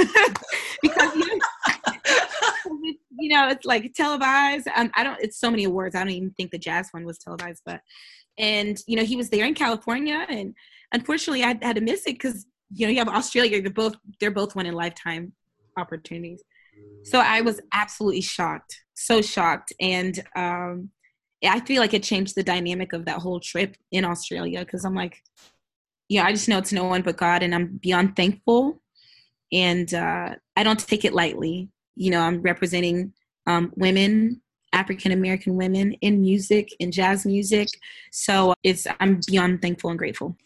because 0.83 1.15
you 1.17 1.27
know, 1.27 1.41
you 3.19 3.29
know, 3.29 3.49
it's 3.49 3.67
like 3.67 3.93
televised. 3.95 4.69
Um, 4.77 4.93
I 4.95 5.03
don't. 5.03 5.21
It's 5.21 5.41
so 5.41 5.51
many 5.51 5.65
awards. 5.65 5.97
I 5.97 5.99
don't 5.99 6.11
even 6.11 6.31
think 6.31 6.53
the 6.53 6.59
jazz 6.59 6.91
one 6.93 7.05
was 7.05 7.19
televised, 7.19 7.63
but 7.67 7.81
and 8.41 8.83
you 8.87 8.97
know, 8.97 9.05
he 9.05 9.17
was 9.17 9.29
there 9.29 9.45
in 9.45 9.55
California, 9.55 10.27
and 10.29 10.55
unfortunately, 10.93 11.45
I 11.45 11.59
had 11.63 11.77
to 11.77 11.83
miss 11.83 12.01
it 12.07 12.15
because 12.15 12.47
you 12.73 12.87
know, 12.87 12.91
you 12.91 12.99
have 12.99 13.09
Australia. 13.09 13.61
They're 13.61 13.71
both 13.71 13.97
they're 14.19 14.31
both 14.31 14.57
one 14.57 14.67
in 14.67 14.75
lifetime 14.75 15.33
opportunities. 15.77 16.43
So 17.05 17.21
I 17.21 17.43
was 17.43 17.61
absolutely 17.73 18.23
shocked, 18.23 18.77
so 18.95 19.21
shocked, 19.21 19.73
and 19.79 20.19
um, 20.35 20.91
I 21.45 21.61
feel 21.61 21.81
like 21.81 21.95
it 21.95 22.03
changed 22.03 22.35
the 22.35 22.43
dynamic 22.43 22.93
of 22.93 23.05
that 23.05 23.19
whole 23.19 23.41
trip 23.41 23.77
in 23.93 24.05
Australia 24.05 24.61
because 24.61 24.85
I'm 24.85 24.95
like, 24.95 25.23
yeah, 26.09 26.25
I 26.25 26.33
just 26.33 26.49
know 26.49 26.59
it's 26.59 26.73
no 26.73 26.85
one 26.85 27.03
but 27.03 27.19
God, 27.19 27.43
and 27.43 27.55
I'm 27.55 27.79
beyond 27.79 28.17
thankful, 28.17 28.81
and 29.53 29.93
uh, 29.93 30.35
I 30.57 30.63
don't 30.63 30.79
take 30.79 31.05
it 31.05 31.13
lightly. 31.13 31.69
You 31.95 32.11
know, 32.11 32.21
I'm 32.21 32.41
representing 32.41 33.13
um, 33.47 33.73
women, 33.77 34.41
African 34.73 35.13
American 35.13 35.57
women 35.57 35.93
in 36.01 36.21
music, 36.21 36.69
in 36.79 36.91
jazz 36.91 37.27
music, 37.27 37.69
so 38.13 38.55
it's 38.63 38.87
I'm 39.01 39.21
beyond 39.27 39.63
thankful 39.63 39.91
and 39.91 39.99
grateful. 39.99 40.37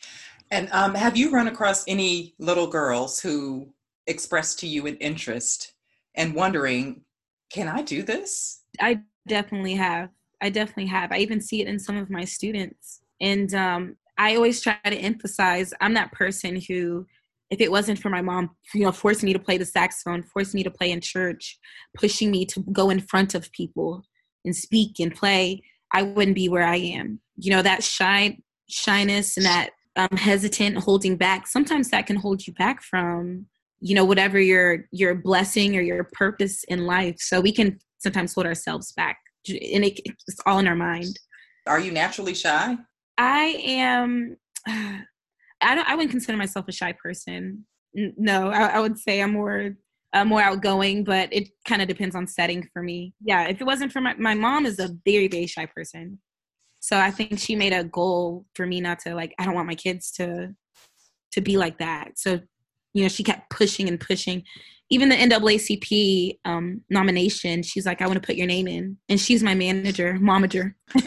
And 0.50 0.69
um, 0.73 0.95
have 0.95 1.16
you 1.16 1.31
run 1.31 1.49
across 1.49 1.85
any 1.88 2.35
little 2.38 2.66
girls 2.66 3.21
who 3.21 3.69
expressed 4.07 4.59
to 4.61 4.66
you 4.66 4.87
an 4.87 4.97
interest 4.97 5.73
and 6.14 6.35
wondering, 6.35 7.02
can 7.50 7.69
I 7.69 7.83
do 7.83 8.02
this? 8.02 8.62
I 8.81 9.00
definitely 9.26 9.75
have. 9.75 10.11
I 10.40 10.50
definitely 10.50 10.87
have. 10.87 11.12
I 11.12 11.19
even 11.19 11.40
see 11.40 11.61
it 11.61 11.69
in 11.69 11.78
some 11.78 11.97
of 11.97 12.11
my 12.11 12.25
students. 12.25 13.00
And 13.21 13.52
um, 13.54 13.97
I 14.19 14.37
always 14.37 14.61
try 14.61 14.76
to 14.85 14.97
emphasize 14.97 15.73
I'm 15.81 15.95
that 15.95 16.12
person 16.12 16.61
who, 16.61 17.07
if 17.50 17.61
it 17.61 17.71
wasn't 17.71 17.99
for 17.99 18.11
my 18.11 18.21
mom, 18.21 18.50
you 18.75 18.83
know, 18.83 18.93
forcing 18.93 19.26
me 19.26 19.33
to 19.33 19.38
play 19.38 19.59
the 19.59 19.64
saxophone, 19.64 20.23
forcing 20.23 20.59
me 20.59 20.64
to 20.64 20.71
play 20.71 20.90
in 20.90 21.00
church, 21.00 21.59
pushing 21.97 22.31
me 22.31 22.45
to 22.47 22.61
go 22.73 22.90
in 22.90 23.00
front 23.00 23.35
of 23.35 23.50
people 23.52 24.04
and 24.44 24.54
speak 24.54 25.00
and 25.00 25.14
play, 25.14 25.62
I 25.92 26.02
wouldn't 26.02 26.34
be 26.34 26.48
where 26.48 26.66
I 26.66 26.76
am. 26.76 27.20
You 27.36 27.50
know, 27.50 27.62
that 27.62 27.82
shy 27.82 28.38
shyness 28.68 29.36
and 29.36 29.46
that 29.46 29.70
um, 29.96 30.16
hesitant, 30.16 30.78
holding 30.78 31.16
back, 31.16 31.46
sometimes 31.46 31.90
that 31.90 32.06
can 32.06 32.16
hold 32.16 32.46
you 32.46 32.52
back 32.54 32.82
from 32.82 33.46
you 33.80 33.94
know 33.94 34.04
whatever 34.04 34.40
your 34.40 34.86
your 34.92 35.14
blessing 35.14 35.76
or 35.76 35.82
your 35.82 36.04
purpose 36.04 36.64
in 36.64 36.86
life. 36.86 37.16
So 37.18 37.40
we 37.40 37.52
can 37.52 37.78
sometimes 37.98 38.34
hold 38.34 38.46
ourselves 38.46 38.92
back 38.92 39.18
and 39.48 39.84
it, 39.84 40.00
it's 40.04 40.40
all 40.46 40.58
in 40.58 40.66
our 40.66 40.74
mind. 40.74 41.18
Are 41.66 41.80
you 41.80 41.92
naturally 41.92 42.34
shy? 42.34 42.76
I 43.18 43.62
am 43.64 44.36
i 44.66 45.74
don't 45.74 45.88
i 45.88 45.94
wouldn't 45.94 46.10
consider 46.10 46.36
myself 46.36 46.66
a 46.68 46.72
shy 46.72 46.92
person. 46.92 47.66
No 47.94 48.48
i, 48.50 48.68
I 48.68 48.80
would 48.80 48.98
say 48.98 49.20
i'm 49.20 49.32
more 49.32 49.76
uh, 50.14 50.25
more 50.25 50.40
outgoing 50.40 51.04
but 51.04 51.28
it 51.33 51.49
kind 51.66 51.83
of 51.83 51.88
depends 51.88 52.14
on 52.16 52.26
setting 52.26 52.66
for 52.73 52.83
me 52.83 53.12
yeah 53.21 53.47
if 53.49 53.61
it 53.61 53.64
wasn't 53.64 53.92
for 53.92 54.00
my, 54.00 54.14
my 54.14 54.35
mom 54.35 54.64
is 54.64 54.78
a 54.78 54.90
very 55.04 55.28
very 55.28 55.47
shy 55.47 55.66
person 55.66 56.18
so 56.80 56.99
i 56.99 57.11
think 57.11 57.38
she 57.38 57.54
made 57.54 57.73
a 57.73 57.85
goal 57.85 58.47
for 58.54 58.66
me 58.66 58.80
not 58.80 58.99
to 58.99 59.14
like 59.14 59.35
i 59.38 59.44
don't 59.44 59.54
want 59.54 59.66
my 59.68 59.75
kids 59.75 60.11
to 60.11 60.54
to 61.33 61.40
be 61.40 61.56
like 61.56 61.78
that 61.78 62.18
so 62.18 62.40
you 62.94 63.02
know, 63.02 63.09
she 63.09 63.23
kept 63.23 63.50
pushing 63.50 63.88
and 63.88 64.00
pushing. 64.00 64.44
Even 64.88 65.09
the 65.09 65.16
NAACP 65.16 66.38
um, 66.44 66.83
nomination, 66.88 67.62
she's 67.62 67.85
like, 67.85 68.00
I 68.00 68.06
want 68.06 68.23
to 68.23 68.26
put 68.26 68.37
your 68.37 68.47
name 68.47 68.68
in. 68.68 68.97
And 69.09 69.21
she's 69.21 69.42
my 69.42 69.54
manager, 69.54 70.16
momager. 70.21 70.75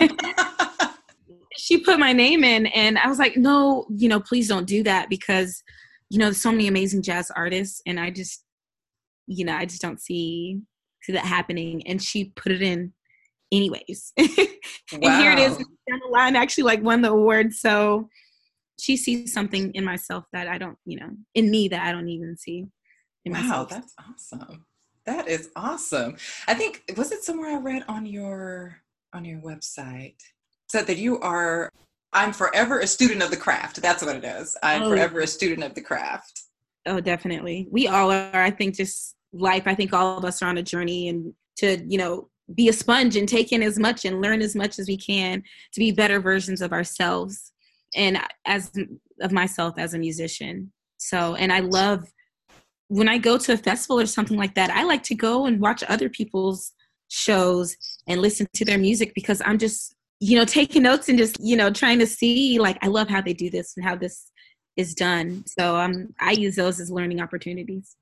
she 1.58 1.78
put 1.78 1.98
my 1.98 2.14
name 2.14 2.44
in, 2.44 2.68
and 2.68 3.00
I 3.00 3.08
was 3.08 3.18
like, 3.18 3.38
no, 3.38 3.88
you 3.90 4.10
know, 4.10 4.20
please 4.20 4.48
don't 4.48 4.68
do 4.68 4.84
that 4.84 5.10
because, 5.10 5.64
you 6.10 6.20
know, 6.20 6.26
there's 6.26 6.42
so 6.42 6.52
many 6.52 6.68
amazing 6.68 7.02
jazz 7.02 7.32
artists, 7.36 7.82
and 7.86 8.00
I 8.00 8.10
just, 8.10 8.44
you 9.28 9.46
know, 9.46 9.56
I 9.56 9.66
just 9.66 9.82
don't 9.82 10.02
see 10.02 10.62
see 11.04 11.14
that 11.14 11.26
happening. 11.26 11.86
And 11.88 12.02
she 12.02 12.32
put 12.36 12.52
it 12.52 12.62
in 12.62 12.94
anyways. 13.52 14.14
wow. 14.18 14.26
and 14.94 15.04
here 15.04 15.32
it 15.32 15.40
is 15.40 15.58
down 15.58 16.00
the 16.06 16.12
line, 16.12 16.36
actually 16.36 16.64
like 16.64 16.82
won 16.82 17.02
the 17.02 17.12
award. 17.12 17.54
So 17.54 18.10
she 18.80 18.98
sees 18.98 19.34
something 19.34 19.72
in 19.74 19.84
myself 19.84 20.26
that 20.34 20.48
I 20.48 20.58
don't, 20.58 20.78
you 20.86 21.00
know, 21.00 21.10
in 21.36 21.50
me 21.50 21.68
that 21.70 21.82
I 21.82 21.92
don't 21.92 22.10
even 22.10 22.38
see. 22.38 22.66
wow, 23.26 23.42
myself. 23.42 23.70
that's 23.70 23.94
awesome. 24.10 24.66
That 25.06 25.28
is 25.28 25.50
awesome. 25.56 26.18
I 26.48 26.54
think 26.54 26.84
was 26.98 27.12
it 27.12 27.24
somewhere 27.24 27.52
I 27.52 27.60
read 27.60 27.84
on 27.88 28.06
your 28.06 28.82
on 29.14 29.24
your 29.24 29.40
website 29.40 30.18
said 30.70 30.86
that 30.88 30.98
you 30.98 31.20
are 31.22 31.70
I'm 32.14 32.34
forever 32.34 32.80
a 32.80 32.88
student 32.88 33.22
of 33.24 33.32
the 33.32 33.38
craft. 33.38 33.82
That's 33.82 34.04
what 34.04 34.16
it 34.16 34.24
is. 34.24 34.58
I'm 34.64 34.84
oh, 34.84 34.90
forever 34.90 35.20
a 35.22 35.28
student 35.28 35.64
of 35.64 35.76
the 35.76 35.82
craft. 35.82 36.42
Oh, 36.86 37.00
definitely. 37.00 37.68
We 37.72 37.88
all 37.88 38.12
are. 38.12 38.32
I 38.34 38.50
think 38.50 38.76
just 38.76 39.17
life. 39.34 39.64
I 39.66 39.76
think 39.76 39.94
all 39.94 40.18
of 40.18 40.26
us 40.26 40.42
are 40.42 40.50
on 40.50 40.58
a 40.58 40.64
journey 40.64 41.10
and 41.10 41.34
to, 41.58 41.84
you 41.88 41.98
know, 41.98 42.30
be 42.56 42.70
a 42.70 42.74
sponge 42.74 43.16
and 43.16 43.28
take 43.28 43.52
in 43.52 43.62
as 43.62 43.78
much 43.78 44.06
and 44.06 44.22
learn 44.22 44.42
as 44.42 44.56
much 44.56 44.80
as 44.80 44.88
we 44.88 44.98
can 44.98 45.44
to 45.74 45.80
be 45.80 45.92
better 45.92 46.20
versions 46.20 46.62
of 46.62 46.72
ourselves 46.72 47.52
and 47.96 48.20
as 48.46 48.72
of 49.22 49.32
myself 49.32 49.76
as 49.78 49.94
a 49.94 50.00
musician. 50.00 50.72
So, 50.98 51.36
and 51.36 51.52
I 51.52 51.60
love 51.60 52.06
when 52.90 53.10
I 53.10 53.18
go 53.18 53.38
to 53.38 53.54
a 53.54 53.58
festival 53.58 54.00
or 54.00 54.06
something 54.06 54.38
like 54.38 54.56
that, 54.56 54.70
I 54.70 54.84
like 54.84 55.04
to 55.04 55.16
go 55.16 55.46
and 55.46 55.60
watch 55.60 55.84
other 55.88 56.10
people's 56.10 56.72
shows 57.10 57.76
and 58.08 58.22
listen 58.22 58.48
to 58.54 58.66
their 58.66 58.78
music 58.78 59.14
because 59.14 59.42
I'm 59.46 59.58
just, 59.58 59.96
you 60.20 60.38
know, 60.38 60.46
taking 60.46 60.84
notes 60.84 61.10
and 61.10 61.18
just, 61.18 61.38
you 61.40 61.56
know, 61.58 61.70
trying 61.70 62.00
to 62.00 62.08
see 62.08 62.60
like 62.60 62.78
I 62.82 62.88
love 62.88 63.10
how 63.10 63.22
they 63.22 63.34
do 63.34 63.50
this 63.50 63.74
and 63.76 63.86
how 63.86 63.96
this 63.96 64.32
is 64.78 64.94
done. 64.94 65.44
So 65.46 65.76
um 65.76 66.14
I 66.20 66.32
use 66.32 66.56
those 66.56 66.80
as 66.80 66.92
learning 66.92 67.22
opportunities. 67.22 67.96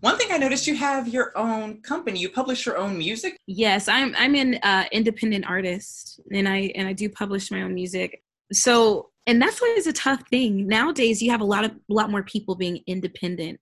One 0.00 0.16
thing 0.16 0.28
I 0.30 0.38
noticed 0.38 0.66
you 0.66 0.76
have 0.76 1.08
your 1.08 1.36
own 1.36 1.82
company. 1.82 2.20
You 2.20 2.30
publish 2.30 2.64
your 2.64 2.78
own 2.78 2.96
music. 2.96 3.36
Yes, 3.46 3.88
I'm 3.88 4.14
I'm 4.16 4.34
an 4.34 4.58
uh, 4.62 4.84
independent 4.92 5.46
artist, 5.46 6.20
and 6.32 6.48
I 6.48 6.72
and 6.74 6.88
I 6.88 6.92
do 6.92 7.08
publish 7.08 7.50
my 7.50 7.62
own 7.62 7.74
music. 7.74 8.22
So 8.52 9.10
and 9.26 9.40
that's 9.40 9.62
is 9.62 9.86
a 9.86 9.92
tough 9.92 10.22
thing 10.28 10.66
nowadays 10.66 11.22
you 11.22 11.30
have 11.30 11.40
a 11.40 11.44
lot 11.44 11.64
of 11.64 11.70
a 11.70 11.94
lot 11.94 12.10
more 12.10 12.22
people 12.22 12.54
being 12.54 12.80
independent 12.86 13.60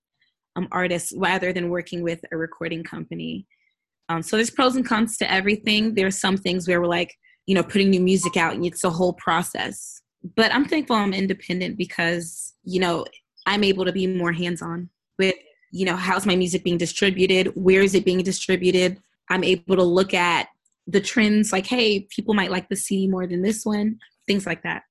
um, 0.57 0.69
artists 0.73 1.13
rather 1.17 1.53
than 1.53 1.69
working 1.69 2.03
with 2.03 2.21
a 2.33 2.37
recording 2.37 2.83
company 2.83 3.47
um, 4.09 4.23
so 4.23 4.37
there's 4.37 4.51
pros 4.51 4.77
and 4.77 4.87
cons 4.87 5.17
to 5.19 5.31
everything 5.31 5.95
there's 5.95 6.19
some 6.19 6.37
things 6.37 6.67
where 6.67 6.81
we're 6.81 6.87
like 6.87 7.15
you 7.47 7.55
know 7.55 7.63
putting 7.63 7.91
new 7.91 8.01
music 8.01 8.37
out 8.37 8.55
and 8.55 8.65
it's 8.65 8.85
a 8.85 8.91
whole 8.91 9.13
process 9.15 10.01
but 10.37 10.53
i'm 10.55 10.65
thankful 10.65 10.97
i'm 10.97 11.13
independent 11.13 11.77
because 11.77 12.55
you 12.65 12.81
know 12.81 13.05
i'm 13.47 13.63
able 13.63 13.85
to 13.85 13.93
be 13.93 14.07
more 14.07 14.33
hands-on 14.33 14.89
with 15.19 15.35
you 15.71 15.85
know 15.85 15.97
how's 15.97 16.27
my 16.27 16.37
music 16.37 16.65
being 16.65 16.79
distributed 16.79 17.49
where 17.55 17.83
is 17.83 17.95
it 17.95 18.05
being 18.05 18.23
distributed 18.23 18.99
i'm 19.31 19.45
able 19.45 19.77
to 19.77 19.83
look 19.83 20.15
at 20.15 20.49
the 20.87 21.01
trends 21.01 21.53
like 21.53 21.67
hey 21.67 22.01
people 22.15 22.35
might 22.35 22.51
like 22.51 22.69
the 22.69 22.77
cd 22.77 23.07
more 23.07 23.27
than 23.27 23.43
this 23.43 23.65
one 23.65 23.99
things 24.27 24.47
like 24.47 24.63
that 24.63 24.83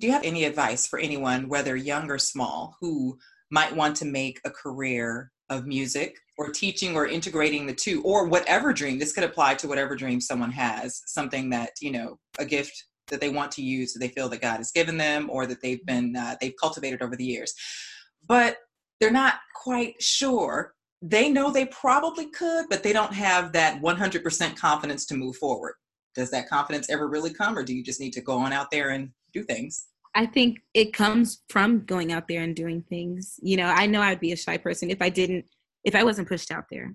do 0.00 0.06
you 0.06 0.12
have 0.12 0.24
any 0.24 0.44
advice 0.44 0.86
for 0.86 1.00
anyone, 1.00 1.48
whether 1.48 1.74
young 1.74 2.08
or 2.08 2.18
small, 2.18 2.76
who 2.80 3.18
might 3.50 3.74
want 3.74 3.96
to 3.96 4.04
make 4.04 4.40
a 4.44 4.50
career 4.50 5.32
of 5.50 5.66
music 5.66 6.16
or 6.36 6.50
teaching 6.50 6.94
or 6.94 7.06
integrating 7.06 7.66
the 7.66 7.74
two 7.74 8.00
or 8.02 8.28
whatever 8.28 8.72
dream? 8.72 8.98
This 8.98 9.12
could 9.12 9.24
apply 9.24 9.56
to 9.56 9.66
whatever 9.66 9.96
dream 9.96 10.20
someone 10.20 10.52
has, 10.52 11.02
something 11.06 11.50
that, 11.50 11.72
you 11.80 11.90
know, 11.90 12.18
a 12.38 12.44
gift 12.44 12.84
that 13.08 13.20
they 13.20 13.30
want 13.30 13.50
to 13.52 13.62
use 13.62 13.92
that 13.92 13.98
they 13.98 14.08
feel 14.08 14.28
that 14.28 14.40
God 14.40 14.58
has 14.58 14.70
given 14.70 14.98
them 14.98 15.28
or 15.30 15.46
that 15.46 15.62
they've 15.62 15.84
been, 15.84 16.14
uh, 16.14 16.36
they've 16.40 16.54
cultivated 16.60 17.02
over 17.02 17.16
the 17.16 17.24
years. 17.24 17.52
But 18.24 18.58
they're 19.00 19.10
not 19.10 19.34
quite 19.54 20.02
sure. 20.02 20.74
They 21.00 21.28
know 21.28 21.50
they 21.50 21.66
probably 21.66 22.26
could, 22.26 22.66
but 22.68 22.82
they 22.82 22.92
don't 22.92 23.12
have 23.12 23.52
that 23.52 23.80
100% 23.80 24.56
confidence 24.56 25.06
to 25.06 25.16
move 25.16 25.36
forward. 25.36 25.74
Does 26.14 26.30
that 26.32 26.48
confidence 26.48 26.90
ever 26.90 27.08
really 27.08 27.32
come, 27.32 27.56
or 27.56 27.62
do 27.62 27.74
you 27.74 27.84
just 27.84 28.00
need 28.00 28.12
to 28.14 28.20
go 28.20 28.38
on 28.38 28.52
out 28.52 28.70
there 28.70 28.90
and 28.90 29.10
do 29.32 29.44
things? 29.44 29.86
I 30.14 30.26
think 30.26 30.58
it 30.74 30.92
comes 30.92 31.42
from 31.48 31.84
going 31.84 32.12
out 32.12 32.26
there 32.26 32.42
and 32.42 32.56
doing 32.56 32.82
things. 32.88 33.38
You 33.40 33.56
know, 33.56 33.66
I 33.66 33.86
know 33.86 34.00
I'd 34.00 34.18
be 34.18 34.32
a 34.32 34.36
shy 34.36 34.56
person 34.56 34.90
if 34.90 35.00
I 35.00 35.10
didn't, 35.10 35.44
if 35.84 35.94
I 35.94 36.02
wasn't 36.02 36.28
pushed 36.28 36.50
out 36.50 36.64
there, 36.70 36.94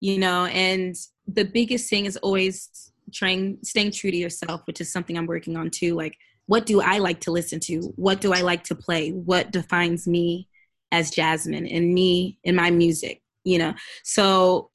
you 0.00 0.18
know, 0.18 0.46
and 0.46 0.96
the 1.28 1.44
biggest 1.44 1.88
thing 1.88 2.06
is 2.06 2.16
always 2.16 2.90
trying, 3.12 3.58
staying 3.62 3.92
true 3.92 4.10
to 4.10 4.16
yourself, 4.16 4.62
which 4.66 4.80
is 4.80 4.90
something 4.90 5.16
I'm 5.16 5.26
working 5.26 5.56
on 5.56 5.70
too. 5.70 5.94
Like, 5.94 6.16
what 6.46 6.66
do 6.66 6.80
I 6.80 6.98
like 6.98 7.20
to 7.20 7.30
listen 7.30 7.60
to? 7.60 7.92
What 7.96 8.20
do 8.20 8.32
I 8.32 8.40
like 8.40 8.64
to 8.64 8.74
play? 8.74 9.10
What 9.10 9.52
defines 9.52 10.08
me 10.08 10.48
as 10.94 11.10
Jazmin 11.10 11.68
and 11.74 11.92
me 11.92 12.38
and 12.44 12.56
my 12.56 12.70
music, 12.70 13.20
you 13.42 13.58
know? 13.58 13.74
So 14.04 14.70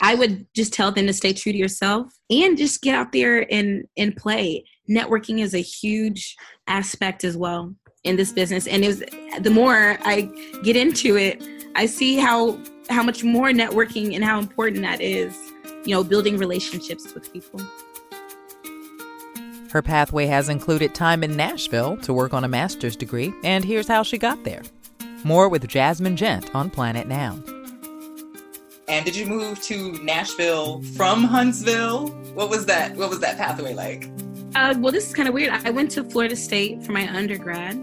I 0.00 0.14
would 0.14 0.46
just 0.54 0.72
tell 0.72 0.92
them 0.92 1.06
to 1.06 1.12
stay 1.12 1.32
true 1.32 1.52
to 1.52 1.58
yourself 1.58 2.12
and 2.30 2.56
just 2.56 2.82
get 2.82 2.94
out 2.94 3.12
there 3.12 3.46
and 3.52 3.84
and 3.96 4.16
play. 4.16 4.64
Networking 4.88 5.40
is 5.40 5.54
a 5.54 5.60
huge 5.60 6.36
aspect 6.66 7.24
as 7.24 7.36
well 7.36 7.74
in 8.04 8.16
this 8.16 8.32
business, 8.32 8.66
and 8.66 8.84
is 8.84 9.04
the 9.40 9.50
more 9.50 9.98
I 10.02 10.22
get 10.62 10.76
into 10.76 11.16
it, 11.16 11.42
I 11.74 11.86
see 11.86 12.16
how 12.16 12.58
how 12.90 13.02
much 13.02 13.24
more 13.24 13.48
networking 13.48 14.14
and 14.14 14.24
how 14.24 14.38
important 14.38 14.82
that 14.82 15.00
is. 15.00 15.36
You 15.84 15.94
know, 15.94 16.04
building 16.04 16.38
relationships 16.38 17.12
with 17.12 17.30
people. 17.32 17.60
Her 19.70 19.82
pathway 19.82 20.26
has 20.26 20.48
included 20.48 20.94
time 20.94 21.24
in 21.24 21.36
Nashville 21.36 21.96
to 21.98 22.12
work 22.12 22.32
on 22.32 22.44
a 22.44 22.48
master's 22.48 22.96
degree, 22.96 23.34
and 23.42 23.64
here's 23.64 23.88
how 23.88 24.02
she 24.02 24.18
got 24.18 24.44
there. 24.44 24.62
More 25.24 25.48
with 25.48 25.66
Jazmin 25.66 26.16
Ghent 26.16 26.54
on 26.54 26.68
Planet 26.68 27.08
Noun. 27.08 27.42
And 28.88 29.06
did 29.06 29.16
you 29.16 29.24
move 29.24 29.60
to 29.62 29.92
Nashville 30.02 30.82
from 30.96 31.24
Huntsville? 31.24 32.08
What 32.34 32.50
was 32.50 32.66
that? 32.66 32.94
What 32.94 33.08
was 33.08 33.20
that 33.20 33.38
pathway 33.38 33.72
like? 33.72 34.10
Uh, 34.54 34.74
well, 34.78 34.92
this 34.92 35.08
is 35.08 35.14
kind 35.14 35.26
of 35.26 35.34
weird. 35.34 35.50
I 35.50 35.70
went 35.70 35.90
to 35.92 36.04
Florida 36.04 36.36
State 36.36 36.84
for 36.84 36.92
my 36.92 37.08
undergrad, 37.08 37.74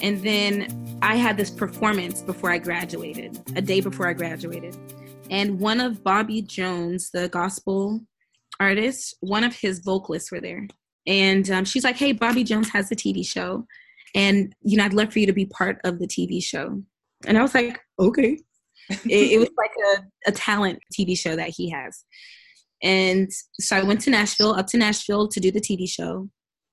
and 0.00 0.22
then 0.22 0.98
I 1.02 1.16
had 1.16 1.36
this 1.36 1.50
performance 1.50 2.22
before 2.22 2.50
I 2.50 2.56
graduated, 2.56 3.38
a 3.54 3.60
day 3.60 3.82
before 3.82 4.08
I 4.08 4.14
graduated. 4.14 4.76
And 5.30 5.60
one 5.60 5.80
of 5.80 6.02
Bobby 6.02 6.40
Jones, 6.40 7.10
the 7.10 7.28
gospel 7.28 8.00
artist, 8.58 9.16
one 9.20 9.44
of 9.44 9.54
his 9.54 9.80
vocalists 9.80 10.32
were 10.32 10.40
there. 10.40 10.66
And 11.06 11.50
um, 11.50 11.64
she's 11.64 11.84
like, 11.84 11.96
hey, 11.96 12.12
Bobby 12.12 12.42
Jones 12.42 12.70
has 12.70 12.90
a 12.90 12.96
TV 12.96 13.26
show. 13.26 13.66
And, 14.14 14.54
you 14.62 14.76
know, 14.76 14.84
I'd 14.84 14.94
love 14.94 15.12
for 15.12 15.18
you 15.18 15.26
to 15.26 15.32
be 15.32 15.46
part 15.46 15.78
of 15.84 15.98
the 15.98 16.06
TV 16.06 16.42
show. 16.42 16.82
And 17.26 17.38
I 17.38 17.42
was 17.42 17.54
like, 17.54 17.80
okay. 17.98 18.38
it, 18.88 19.32
it, 19.32 19.38
was 19.38 19.50
like 19.58 19.70
a, 19.96 20.30
a 20.30 20.32
talent 20.32 20.80
TV 20.98 21.16
show 21.16 21.36
that 21.36 21.50
he 21.50 21.70
has. 21.70 22.04
And 22.82 23.30
so 23.60 23.76
I 23.76 23.82
went 23.82 24.00
to 24.02 24.10
Nashville, 24.10 24.54
up 24.54 24.66
to 24.68 24.78
Nashville 24.78 25.28
to 25.28 25.40
do 25.40 25.50
the 25.50 25.60
TV 25.60 25.88
show. 25.88 26.28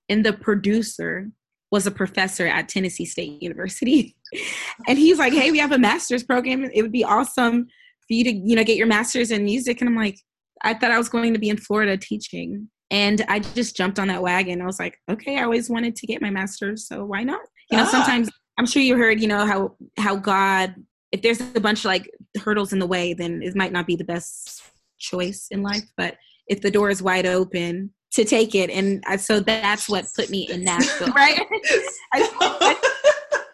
And 0.08 0.24
the 0.24 0.32
producer 0.32 1.30
was 1.70 1.86
a 1.86 1.90
professor 1.90 2.46
at 2.46 2.68
Tennessee 2.68 3.04
State 3.04 3.42
University. 3.42 4.16
and 4.88 4.98
he's 4.98 5.18
like, 5.18 5.32
hey, 5.32 5.50
we 5.50 5.58
have 5.58 5.72
a 5.72 5.78
master's 5.78 6.24
program. 6.24 6.64
It 6.72 6.82
would 6.82 6.92
be 6.92 7.04
awesome 7.04 7.66
for 7.66 8.14
you 8.14 8.24
to, 8.24 8.32
you 8.32 8.56
know, 8.56 8.64
get 8.64 8.78
your 8.78 8.86
master's 8.86 9.30
in 9.30 9.44
music. 9.44 9.80
And 9.80 9.88
I'm 9.88 9.96
like, 9.96 10.18
I 10.62 10.74
thought 10.74 10.90
I 10.90 10.98
was 10.98 11.10
going 11.10 11.34
to 11.34 11.38
be 11.38 11.50
in 11.50 11.58
Florida 11.58 11.96
teaching. 11.96 12.68
And 12.90 13.24
I 13.28 13.40
just 13.40 13.76
jumped 13.76 13.98
on 13.98 14.08
that 14.08 14.22
wagon. 14.22 14.62
I 14.62 14.66
was 14.66 14.78
like, 14.78 14.98
okay, 15.10 15.38
I 15.38 15.42
always 15.42 15.68
wanted 15.68 15.94
to 15.96 16.06
get 16.06 16.22
my 16.22 16.30
master's, 16.30 16.86
so 16.86 17.04
why 17.04 17.22
not? 17.22 17.40
You 17.70 17.76
know, 17.76 17.84
ah. 17.84 17.90
sometimes 17.90 18.30
I'm 18.58 18.66
sure 18.66 18.82
you 18.82 18.96
heard, 18.96 19.20
you 19.20 19.28
know, 19.28 19.46
how 19.46 19.76
how 19.98 20.16
God, 20.16 20.74
if 21.12 21.22
there's 21.22 21.40
a 21.40 21.60
bunch 21.60 21.80
of 21.80 21.84
like 21.86 22.10
hurdles 22.42 22.72
in 22.72 22.78
the 22.78 22.86
way, 22.86 23.12
then 23.14 23.42
it 23.42 23.54
might 23.54 23.72
not 23.72 23.86
be 23.86 23.96
the 23.96 24.04
best 24.04 24.62
choice 24.98 25.48
in 25.50 25.62
life. 25.62 25.84
But 25.96 26.16
if 26.48 26.62
the 26.62 26.70
door 26.70 26.90
is 26.90 27.02
wide 27.02 27.26
open 27.26 27.92
to 28.12 28.24
take 28.24 28.54
it, 28.54 28.70
and 28.70 29.04
I, 29.06 29.16
so 29.16 29.38
that's 29.40 29.88
what 29.88 30.06
put 30.16 30.30
me 30.30 30.48
in 30.50 30.64
Nashville, 30.64 31.08
right? 31.14 31.38
I, 32.14 32.76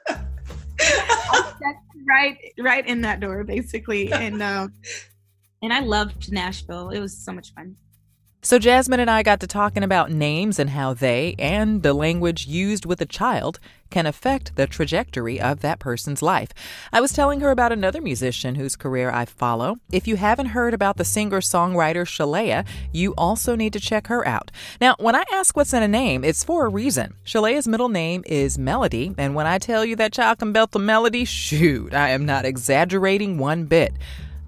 I, 0.08 0.14
right, 2.08 2.36
right 2.60 2.86
in 2.86 3.00
that 3.00 3.18
door, 3.20 3.42
basically, 3.42 4.12
and 4.12 4.40
um, 4.42 4.72
and 5.60 5.72
I 5.72 5.80
loved 5.80 6.30
Nashville. 6.30 6.90
It 6.90 7.00
was 7.00 7.16
so 7.18 7.32
much 7.32 7.52
fun. 7.54 7.76
So, 8.44 8.58
Jazmin 8.58 8.98
and 8.98 9.10
I 9.10 9.22
got 9.22 9.40
to 9.40 9.46
talking 9.46 9.82
about 9.82 10.10
names 10.10 10.58
and 10.58 10.68
how 10.68 10.92
they 10.92 11.34
and 11.38 11.82
the 11.82 11.94
language 11.94 12.46
used 12.46 12.84
with 12.84 13.00
a 13.00 13.06
child 13.06 13.58
can 13.88 14.04
affect 14.04 14.54
the 14.56 14.66
trajectory 14.66 15.40
of 15.40 15.60
that 15.60 15.78
person's 15.78 16.20
life. 16.20 16.50
I 16.92 17.00
was 17.00 17.14
telling 17.14 17.40
her 17.40 17.50
about 17.50 17.72
another 17.72 18.02
musician 18.02 18.56
whose 18.56 18.76
career 18.76 19.10
I 19.10 19.24
follow. 19.24 19.78
If 19.90 20.06
you 20.06 20.16
haven't 20.16 20.48
heard 20.48 20.74
about 20.74 20.98
the 20.98 21.06
singer 21.06 21.40
songwriter 21.40 22.04
Shalea, 22.04 22.66
you 22.92 23.14
also 23.16 23.56
need 23.56 23.72
to 23.72 23.80
check 23.80 24.08
her 24.08 24.28
out. 24.28 24.50
Now, 24.78 24.94
when 24.98 25.16
I 25.16 25.24
ask 25.32 25.56
what's 25.56 25.72
in 25.72 25.82
a 25.82 25.88
name, 25.88 26.22
it's 26.22 26.44
for 26.44 26.66
a 26.66 26.68
reason. 26.68 27.14
Shalea's 27.24 27.66
middle 27.66 27.88
name 27.88 28.24
is 28.26 28.58
Melody, 28.58 29.14
and 29.16 29.34
when 29.34 29.46
I 29.46 29.56
tell 29.56 29.86
you 29.86 29.96
that 29.96 30.12
child 30.12 30.40
can 30.40 30.52
belt 30.52 30.76
a 30.76 30.78
melody, 30.78 31.24
shoot, 31.24 31.94
I 31.94 32.10
am 32.10 32.26
not 32.26 32.44
exaggerating 32.44 33.38
one 33.38 33.64
bit. 33.64 33.94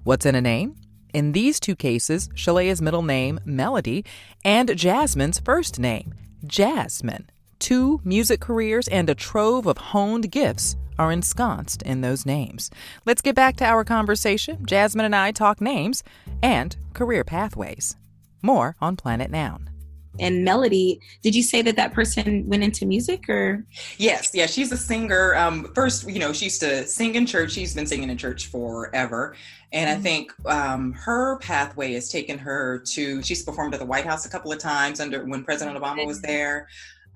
What's 0.03 0.27
in 0.27 0.35
a 0.35 0.41
name? 0.41 0.75
In 1.13 1.31
these 1.31 1.59
two 1.59 1.75
cases, 1.75 2.29
Shalea's 2.29 2.81
middle 2.81 3.01
name, 3.01 3.39
Melody, 3.45 4.03
and 4.43 4.69
Jazmin's 4.69 5.39
first 5.39 5.79
name, 5.79 6.13
Jazmin. 6.45 7.25
Two 7.59 8.01
music 8.03 8.39
careers 8.39 8.87
and 8.87 9.09
a 9.09 9.15
trove 9.15 9.65
of 9.65 9.77
honed 9.77 10.31
gifts 10.31 10.75
are 10.99 11.11
ensconced 11.11 11.81
in 11.83 12.01
those 12.01 12.25
names. 12.25 12.69
Let's 13.05 13.21
get 13.21 13.35
back 13.35 13.55
to 13.57 13.65
our 13.65 13.83
conversation. 13.83 14.65
Jazmin 14.65 15.05
and 15.05 15.15
I 15.15 15.31
talk 15.31 15.61
names 15.61 16.03
and 16.41 16.75
career 16.93 17.23
pathways. 17.23 17.95
More 18.41 18.75
on 18.81 18.95
Planet 18.95 19.31
Noun 19.31 19.69
and 20.19 20.43
melody 20.43 20.99
did 21.21 21.35
you 21.35 21.43
say 21.43 21.61
that 21.61 21.75
that 21.75 21.93
person 21.93 22.47
went 22.47 22.63
into 22.63 22.85
music 22.85 23.29
or 23.29 23.65
yes 23.97 24.31
yeah 24.33 24.45
she's 24.45 24.71
a 24.71 24.77
singer 24.77 25.35
um 25.35 25.71
first 25.73 26.09
you 26.09 26.19
know 26.19 26.33
she 26.33 26.45
used 26.45 26.59
to 26.61 26.85
sing 26.85 27.15
in 27.15 27.25
church 27.25 27.51
she's 27.51 27.73
been 27.73 27.87
singing 27.87 28.09
in 28.09 28.17
church 28.17 28.47
forever 28.47 29.35
and 29.71 29.89
mm-hmm. 29.89 29.99
I 29.99 30.01
think 30.01 30.33
um, 30.45 30.93
her 30.93 31.37
pathway 31.39 31.93
has 31.93 32.09
taken 32.09 32.37
her 32.39 32.79
to, 32.91 33.21
she's 33.21 33.43
performed 33.43 33.73
at 33.73 33.79
the 33.79 33.85
White 33.85 34.05
House 34.05 34.25
a 34.25 34.29
couple 34.29 34.51
of 34.51 34.59
times 34.59 34.99
under 34.99 35.25
when 35.25 35.43
President 35.43 35.77
Obama 35.77 36.05
was 36.05 36.21
there. 36.21 36.67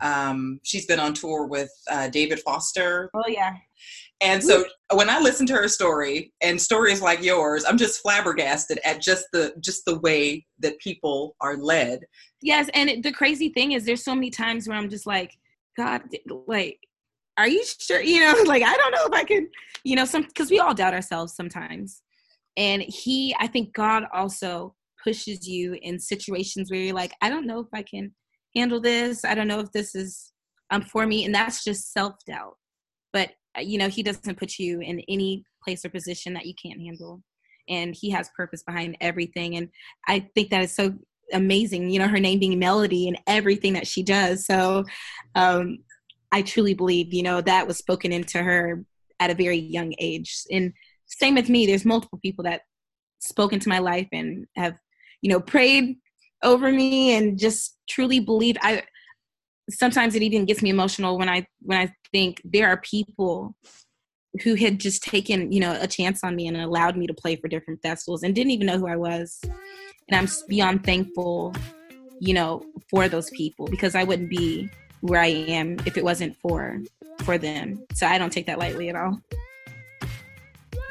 Um, 0.02 0.60
she's 0.64 0.86
been 0.86 1.00
on 1.00 1.14
tour 1.14 1.46
with 1.46 1.72
uh, 1.90 2.10
David 2.10 2.40
Foster. 2.40 3.10
Oh, 3.14 3.24
yeah. 3.28 3.56
And 4.22 4.44
so 4.44 4.66
when 4.94 5.10
I 5.10 5.20
listen 5.20 5.46
to 5.48 5.54
her 5.54 5.68
story 5.68 6.32
and 6.42 6.62
stories 6.62 7.02
like 7.02 7.24
yours, 7.24 7.66
I'm 7.68 7.78
just 7.78 8.02
flabbergasted 8.02 8.80
at 8.86 9.02
just 9.02 9.26
the 9.34 9.54
just 9.62 9.84
the 9.86 10.00
way 10.00 10.46
that 10.60 10.80
people 10.80 11.36
are 11.42 11.58
led. 11.58 12.02
Yes, 12.42 12.70
and 12.74 12.90
it, 12.90 13.04
the 13.04 13.12
crazy 13.12 13.50
thing 13.50 13.72
is, 13.72 13.86
there's 13.86 14.04
so 14.04 14.16
many 14.16 14.30
times 14.30 14.68
where 14.68 14.78
I'm 14.78 14.90
just 14.90 15.08
like, 15.08 15.32
God, 15.78 16.02
like, 16.48 16.78
are 17.38 17.48
you 17.48 17.64
sure? 17.80 18.02
You 18.02 18.22
know, 18.22 18.42
like 18.46 18.64
I 18.64 18.76
don't 18.78 18.92
know 18.92 19.06
if 19.06 19.14
I 19.14 19.24
can, 19.24 19.50
you 19.84 19.96
know, 19.96 20.06
some 20.06 20.24
because 20.24 20.52
we 20.52 20.60
all 20.60 20.74
doubt 20.74 20.94
ourselves 20.94 21.36
sometimes. 21.36 22.02
And 22.58 22.82
he 22.82 23.34
i 23.40 23.48
think 23.48 23.74
god 23.74 24.04
also 24.14 24.76
pushes 25.02 25.48
you 25.48 25.78
in 25.82 25.98
situations 25.98 26.70
where 26.70 26.82
you're 26.82 26.94
like 26.94 27.14
i 27.22 27.30
don't 27.30 27.48
know 27.48 27.60
if 27.62 27.68
i 27.74 27.82
can 27.82 28.14
handle 28.56 28.80
this. 28.80 29.24
I 29.26 29.36
don't 29.36 29.48
know 29.48 29.60
if 29.60 29.72
this 29.72 29.96
is 29.96 30.32
um 30.70 30.82
for 30.82 31.06
me. 31.06 31.26
And 31.26 31.34
that's 31.34 31.64
just 31.64 31.94
self-doubt. 31.94 32.56
But 33.14 33.32
you 33.60 33.78
know 33.78 33.90
he 33.90 34.04
doesn't 34.04 34.38
put 34.38 34.58
you 34.58 34.80
in 34.82 35.02
any 35.08 35.44
place 35.64 35.86
or 35.86 35.90
position 35.90 36.34
that 36.34 36.46
you 36.46 36.54
can't 36.62 36.82
handle. 36.82 37.22
And 37.70 37.96
he 37.96 38.10
has 38.10 38.30
purpose 38.36 38.64
behind 38.64 38.98
everything. 39.02 39.56
And 39.56 39.70
i 40.08 40.28
think 40.36 40.50
that 40.50 40.64
is 40.64 40.76
so 40.76 40.94
amazing 41.34 41.90
you 41.90 41.98
know 41.98 42.10
her 42.10 42.20
name 42.20 42.40
being 42.40 42.60
melody 42.60 43.08
and 43.08 43.18
everything 43.28 43.74
that 43.74 43.88
she 43.88 44.04
does. 44.04 44.46
So 44.46 44.84
um 45.36 45.80
i 46.32 46.42
truly 46.42 46.74
believe 46.74 47.14
you 47.14 47.24
know 47.24 47.42
that 47.42 47.68
was 47.68 47.78
spoken 47.78 48.12
into 48.12 48.42
her 48.42 48.84
at 49.20 49.30
a 49.30 49.36
very 49.36 49.58
young 49.58 49.94
age. 50.00 50.44
And 50.52 50.74
same 51.06 51.36
with 51.36 51.50
me 51.50 51.66
there's 51.66 51.86
multiple 51.86 52.20
people 52.22 52.44
that 52.46 52.62
spoke 53.20 53.54
into 53.54 53.70
my 53.70 53.80
life 53.80 54.08
and 54.12 54.48
have 54.56 54.76
you 55.22 55.30
know 55.30 55.40
prayed 55.40 55.98
over 56.44 56.72
me 56.72 57.16
and 57.16 57.38
just 57.38 57.78
truly 57.88 58.20
believe 58.20 58.58
i 58.62 58.82
sometimes 59.72 60.16
it 60.16 60.22
even 60.22 60.46
gets 60.46 60.62
me 60.62 60.70
emotional 60.70 61.18
when 61.18 61.30
i 61.30 61.46
when 61.62 61.78
i 61.78 61.94
think 62.12 62.42
there 62.44 62.68
are 62.68 62.78
people 62.78 63.56
who 64.44 64.56
had 64.56 64.80
just 64.80 65.04
taken 65.04 65.52
you 65.52 65.60
know 65.60 65.78
a 65.82 65.88
chance 65.88 66.24
on 66.24 66.36
me 66.36 66.48
and 66.48 66.58
allowed 66.58 66.96
me 66.96 67.08
to 67.08 67.14
play 67.14 67.36
for 67.36 67.48
different 67.48 67.82
festivals 67.82 68.24
and 68.24 68.36
didn't 68.36 68.52
even 68.52 68.68
know 68.68 68.78
who 68.78 68.88
i 68.88 68.96
was. 68.96 69.40
And 69.44 70.16
i'm 70.18 70.28
beyond 70.48 70.84
thankful 70.84 71.56
you 72.20 72.34
know 72.34 72.64
for 72.90 73.08
those 73.08 73.30
people 73.32 73.68
because 73.68 73.96
i 73.96 74.04
wouldn't 74.04 74.30
be 74.30 74.70
where 75.02 75.22
i 75.22 75.28
am 75.28 75.78
if 75.86 75.98
it 75.98 76.04
wasn't 76.04 76.38
for 76.38 76.80
for 77.24 77.38
them. 77.38 77.86
So 77.94 78.08
i 78.08 78.18
don't 78.18 78.32
take 78.32 78.48
that 78.48 78.60
lightly 78.60 78.90
at 78.90 78.96
all 78.96 79.22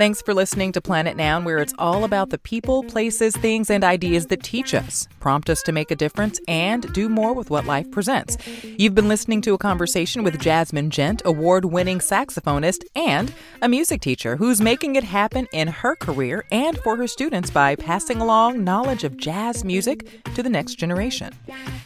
Thanks 0.01 0.23
for 0.23 0.33
listening 0.33 0.73
to 0.73 0.81
Planet 0.81 1.15
Noun, 1.15 1.45
where 1.45 1.59
it's 1.59 1.75
all 1.79 2.05
about 2.05 2.31
the 2.31 2.39
people, 2.39 2.83
places, 2.85 3.37
things, 3.37 3.69
and 3.69 3.85
ideas 3.85 4.29
that 4.29 4.43
teach 4.43 4.73
us, 4.73 5.07
prompt 5.21 5.51
us 5.51 5.63
to 5.65 5.73
make 5.73 5.91
a 5.91 5.95
difference, 5.95 6.41
and 6.49 6.91
do 6.95 7.11
more 7.11 7.35
with 7.35 7.51
what 7.51 7.67
life 7.67 7.91
presents. 7.91 8.39
You've 8.65 8.95
been 8.95 9.09
listening 9.09 9.43
to 9.43 9.53
a 9.53 9.59
conversation 9.59 10.25
with 10.25 10.39
Jazmin 10.39 10.89
Ghent, 10.89 11.21
award 11.27 11.67
winning 11.67 11.99
saxophonist 11.99 12.83
and 12.95 13.35
a 13.61 13.69
music 13.69 14.01
teacher 14.01 14.37
who's 14.37 14.59
making 14.59 14.97
it 14.97 15.05
happen 15.05 15.47
in 15.53 15.69
her 15.69 15.95
career 15.97 16.47
and 16.51 16.79
for 16.79 16.97
her 16.97 17.07
students 17.07 17.51
by 17.51 17.77
passing 17.77 18.23
along 18.23 18.65
knowledge 18.65 19.05
of 19.05 19.19
jazz 19.19 19.67
music 19.67 20.25
to 20.35 20.43
the 20.43 20.49
next 20.49 20.77
generation. 20.77 21.35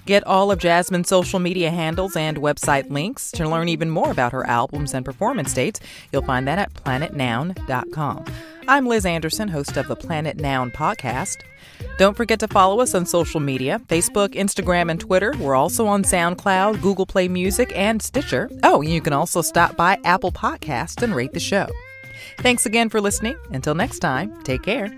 Get 0.06 0.24
all 0.24 0.52
of 0.52 0.60
Jazmin's 0.60 1.08
social 1.08 1.40
media 1.40 1.72
handles 1.72 2.14
and 2.14 2.36
website 2.36 2.88
links 2.90 3.32
to 3.32 3.48
learn 3.48 3.68
even 3.68 3.90
more 3.90 4.12
about 4.12 4.30
her 4.30 4.46
albums 4.46 4.94
and 4.94 5.04
performance 5.04 5.52
dates. 5.52 5.80
You'll 6.12 6.22
find 6.22 6.46
that 6.46 6.60
at 6.60 6.72
planetnoun.com. 6.74 8.03
I'm 8.68 8.86
Liz 8.86 9.06
Anderson, 9.06 9.48
host 9.48 9.76
of 9.76 9.88
the 9.88 9.96
Planet 9.96 10.36
Noun 10.38 10.70
podcast. 10.70 11.42
Don't 11.96 12.16
forget 12.16 12.40
to 12.40 12.48
follow 12.48 12.80
us 12.80 12.94
on 12.94 13.06
social 13.06 13.40
media 13.40 13.80
Facebook, 13.88 14.34
Instagram, 14.34 14.90
and 14.90 15.00
Twitter. 15.00 15.32
We're 15.38 15.54
also 15.54 15.86
on 15.86 16.02
SoundCloud, 16.02 16.82
Google 16.82 17.06
Play 17.06 17.28
Music, 17.28 17.72
and 17.74 18.02
Stitcher. 18.02 18.50
Oh, 18.62 18.80
you 18.80 19.00
can 19.00 19.12
also 19.12 19.42
stop 19.42 19.76
by 19.76 19.98
Apple 20.04 20.32
Podcasts 20.32 21.02
and 21.02 21.14
rate 21.14 21.32
the 21.32 21.40
show. 21.40 21.66
Thanks 22.38 22.66
again 22.66 22.88
for 22.88 23.00
listening. 23.00 23.36
Until 23.50 23.74
next 23.74 24.00
time, 24.00 24.42
take 24.42 24.62
care. 24.62 24.90